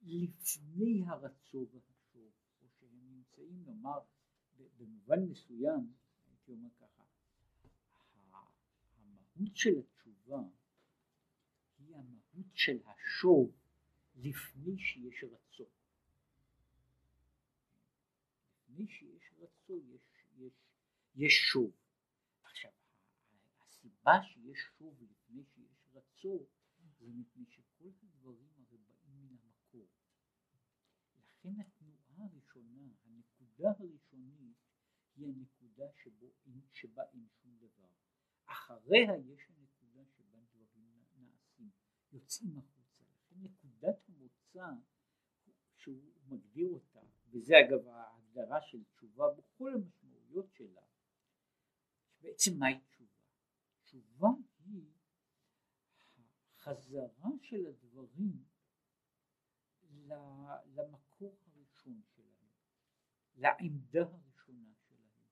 [0.01, 3.99] לפני הרצו והשוב, או שהם נמצאים, נאמר,
[4.77, 5.93] במובן מסוים,
[6.27, 7.03] הייתי אומר ככה,
[8.97, 10.41] המהות של התשובה
[11.79, 13.51] המהות של השוב
[14.23, 15.67] לפני שיש רצון.
[18.69, 20.01] לפני שיש רצון יש,
[20.37, 20.53] יש,
[21.15, 21.71] יש שוב.
[22.43, 22.71] עכשיו
[23.59, 26.45] הסיבה שיש שוב לפני שיש רצון
[26.99, 29.87] זה מפני שכל הדברים הרי באים מן המקור.
[31.15, 34.57] לכן התנועה הראשונה, הנקודה הראשונית
[35.15, 36.31] היא הנקודה שבו,
[36.71, 37.89] שבה אין שום דבר.
[38.45, 39.49] אחריה יש
[42.13, 42.72] יוצאים החוצה.
[44.61, 44.81] המוצא
[45.75, 46.99] שהוא מגדיר אותה,
[47.29, 50.81] וזה אגב ההגדרה של תשובה בכל המשמעויות שלה,
[52.21, 53.13] בעצם מהי תשובה?
[53.83, 54.27] תשובה
[54.65, 54.91] היא
[56.55, 58.43] החזרה של הדברים
[60.65, 62.49] למקור הראשון שלהם,
[63.35, 65.27] לעמדה הראשונה שלהם.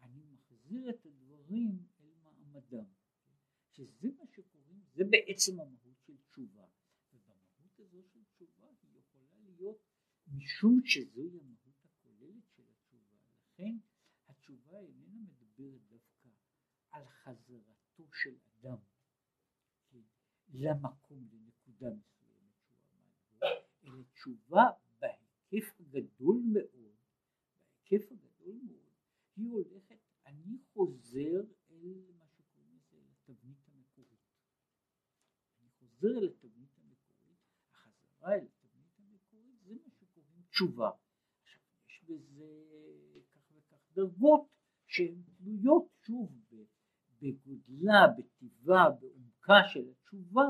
[0.00, 2.84] אני מחזיר את הדברים אל מעמדם,
[3.70, 5.94] שזה מה שקוראים, זה בעצם המהות.
[6.34, 6.66] תשובה.
[7.12, 9.78] ובמהות הזו של תשובה היא יכולה להיות
[10.36, 13.16] משום שזוהי המהות הכוללת של התשובה.
[13.44, 13.76] לכן
[14.28, 16.28] התשובה איננה מדברת דווקא
[16.90, 18.78] על חזרתו של אדם
[19.90, 19.98] כן,
[20.52, 23.46] למקום, לנקודה מסוימת שהוא עמד בו,
[23.84, 24.64] אלא תשובה
[25.00, 26.96] בהיקף הגדול מאוד,
[27.90, 28.92] בהיקף הגדול מאוד,
[29.36, 33.64] היא הולכת, אני חוזר אל מה שקוראים לזה, לתבנית
[36.04, 37.38] חוזר אל התבנית המקורית,
[37.70, 40.90] החזרה אל התבנית המקורית זה מה שקוראים תשובה.
[41.88, 44.48] יש בזה כך וכך דרגות
[44.86, 46.32] שהן תלויות שוב
[47.20, 50.42] בגודלה, בטיבה, בעומקה של התשובה,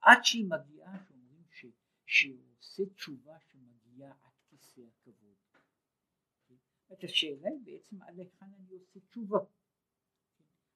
[0.00, 1.66] עד שהיא מגיעה, שאומרים ש,
[2.06, 5.36] שהוא עושה תשובה שמגיעה עד כיסא הכבוד.
[6.92, 9.38] את השאלה היא בעצם עד היכן אני עושה תשובה.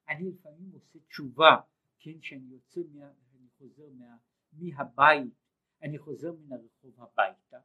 [0.09, 1.57] אני לפעמים עושה תשובה,
[1.99, 3.13] כן, שאני יוצא מה...
[3.59, 4.17] חוזר מה,
[4.53, 5.35] מהבית,
[5.83, 7.61] אני חוזר מן הרחוב הביתה,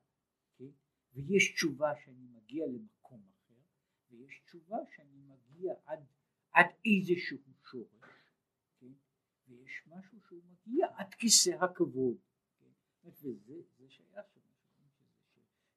[0.57, 0.69] כן?
[1.13, 3.61] ויש תשובה שאני מגיע למקום אחר,
[4.09, 5.99] ויש תשובה שאני מגיע עד,
[6.51, 7.37] עד איזשהו
[7.71, 8.09] שורש,
[8.79, 8.93] כן?
[9.47, 12.17] ויש משהו שהוא מגיע עד כיסא הכבוד,
[12.59, 12.71] כן?
[13.03, 13.29] וזה
[13.77, 14.25] זה שייך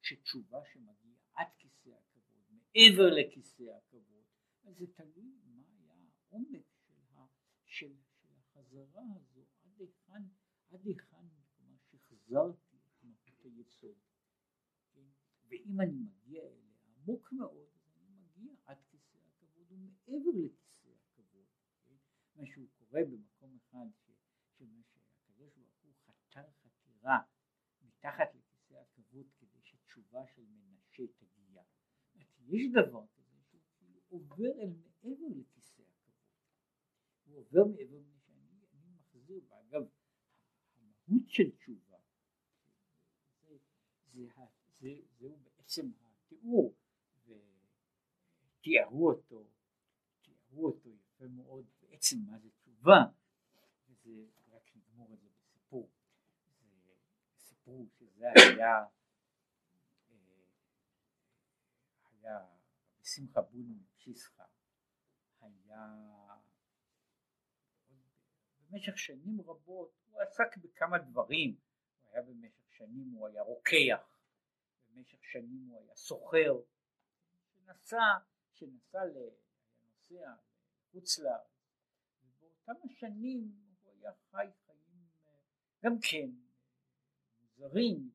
[0.04, 4.24] שתשובה שמגיעה עד כיסא הכבוד, מעבר לכיסא הכבוד,
[4.64, 6.66] אז זה תלוי מה היה העומק
[7.64, 7.92] של,
[8.28, 9.44] החזרה הזו
[9.78, 10.22] היכן,
[10.70, 11.26] עד היכן,
[11.56, 13.96] כלומר שחזרתי את מהות היסוד,
[14.92, 15.08] כן?
[15.54, 21.46] ואם אני מגיע אליה עמוק מאוד, אז אני מגיע עד כיסא הכבוד ומעבר לכיסא הכבוד,
[21.84, 21.94] כן?
[22.36, 27.18] מה שהוא קורא במקום אחד, שהקדוש ברוך הוא חתר חתירה
[27.82, 31.62] מתחת לכיסא הכבוד כדי שתשובה של מנשה תגיע.
[32.46, 36.14] יש דבר כזה שהוא כאילו עובר אל מעבר לכיסא הכבוד,
[37.24, 38.00] הוא עובר מעבר
[38.94, 39.82] מחזיר בה, אגב
[40.76, 41.94] המהות של תשובה
[44.14, 44.28] זה,
[44.80, 45.28] זה, זה,
[45.74, 46.74] בעצם התיאור
[48.58, 49.44] ותיארו אותו,
[50.22, 52.98] תיארו אותו יפה מאוד בעצם מה זה תשובה
[53.88, 54.10] וזה,
[54.52, 55.90] רק נגמור את זה בסיפור,
[57.38, 58.84] סיפור שזה היה,
[60.10, 60.16] אה,
[62.10, 62.46] היה
[63.02, 64.44] בשמחה בון מפשיסחה,
[65.40, 65.86] היה
[68.70, 71.56] במשך שנים רבות הוא עסק בכמה דברים,
[72.02, 74.13] הוא היה במשך שנים, הוא היה רוקח,
[74.94, 76.54] במשך שנים הוא היה סוחר,
[77.54, 77.98] שנסע,
[78.52, 79.30] שנסע, היה
[79.84, 80.34] נוסע
[80.94, 81.70] לחוץ לארץ,
[82.22, 85.08] ובאותם השנים הוא היה חי חיים
[85.84, 86.30] גם כן
[87.40, 88.10] מוזרים,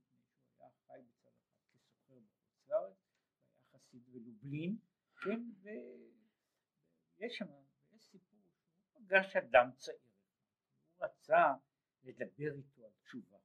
[0.57, 4.77] הוא היה חי בצד אחד כסוחר בחוץ לארץ, הוא היה חסיד בלובלין,
[5.23, 7.45] כן, ויש שם,
[7.91, 9.97] יש סיפור שהוא פגש אדם צעיר
[10.99, 11.53] רצה
[12.03, 13.38] לדבר איתו על תשובה.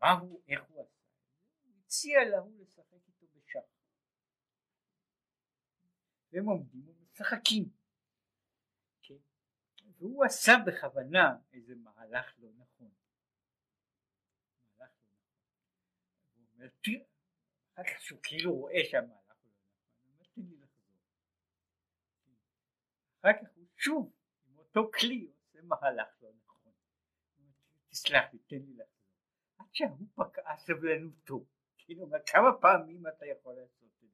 [0.00, 1.00] מה הוא, איך הוא עשה?
[1.62, 3.60] הוא הציע להוא לשחק איתו בשח.
[6.32, 7.64] והם עומדים ומשחקים.
[9.02, 9.14] כן?
[9.98, 12.92] והוא עשה בכוונה איזה מהלך לא נכון.
[14.78, 15.34] מהלך לא נכון.
[16.34, 17.04] הוא
[17.74, 19.30] אחר כך שהוא כאילו רואה שהמהלך
[23.20, 24.12] אחר כך הוא שוב
[24.46, 26.72] עם אותו כלי עושה מהלך לא נכון.
[27.88, 28.89] תסלח לי, תן לי לחזור.
[29.72, 31.44] שההוא פקעה סבלנותו.
[31.78, 34.10] כאילו, כמה פעמים אתה יכול לעשות את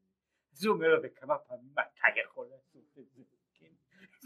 [0.53, 0.69] זה?
[0.69, 3.23] הוא אומר לו, וכמה פעמים אתה יכול לעשות את זה?
[3.55, 3.73] כן?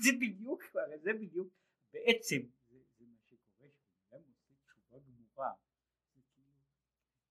[0.02, 0.62] זה בדיוק,
[1.02, 1.48] זה בדיוק,
[1.92, 5.52] בעצם, זה, זה מה שקורה, כשאדם עושה תשובה גמורה,
[6.14, 6.56] זה כאילו,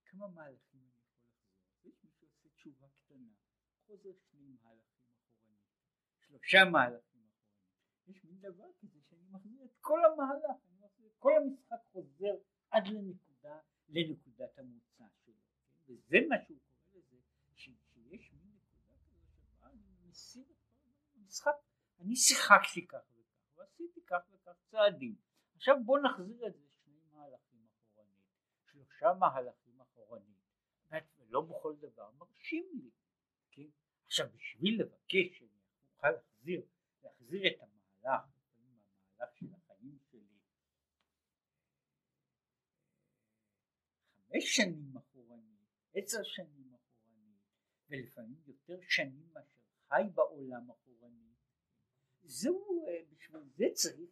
[0.06, 1.90] כמה מהלכים אני יכול לחזור?
[1.90, 3.34] יש מי שעושה תשובה קטנה,
[3.88, 5.60] חוזר שני מהלכים אחורנית,
[6.20, 7.22] שלושה מהלכים.
[8.08, 10.58] יש מין דבר כזה שאני מחזיר את כל המהלך,
[11.20, 12.36] כל המשחק חוזר
[12.72, 13.29] עד לנקודה,
[13.90, 15.34] לנקודת המוצא שלו,
[15.86, 15.94] כן?
[15.94, 17.18] וזה מה שהוא קורא לזה,
[17.56, 21.56] שיש מין נקודה כזו שבה אני מסיר את כל המשחק,
[22.00, 25.16] אני שיחקתי כך וכך, ועשיתי כך וכך צעדים,
[25.56, 28.26] עכשיו בוא נחזיר את זה שני מהלכים אחורנית,
[28.72, 30.40] שלושה מהלכים אחורנית,
[31.18, 32.90] ולא בכל דבר מרשים לי,
[33.52, 33.70] כן?
[34.06, 35.60] עכשיו בשביל לבקש שאני
[35.96, 36.62] אוכל להחזיר,
[37.04, 37.80] להחזיר את המהלך
[39.20, 40.40] המהלך של החיים שלי
[44.30, 45.60] חמש שנים אחורנית,
[45.94, 47.42] עשר שנים אחורנית,
[47.90, 49.60] ולפעמים יותר שנים מאשר
[49.90, 51.38] חי בעולם אחורנית,
[52.24, 54.10] זהו, אה, בשביל זה צריך,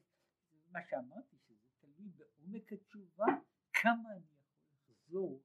[0.71, 3.25] מה שאמרתי, שזה תלוי בעומק התשובה,
[3.73, 5.41] כמה אני יכול לחזור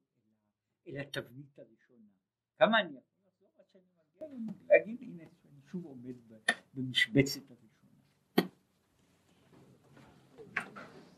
[0.87, 2.09] אל התבנית הראשונה,
[2.59, 3.64] כמה אני יכול לחזור עד
[4.18, 6.16] שאני מגיע להגיד הנה אני שוב עומד
[6.75, 7.51] במשבצת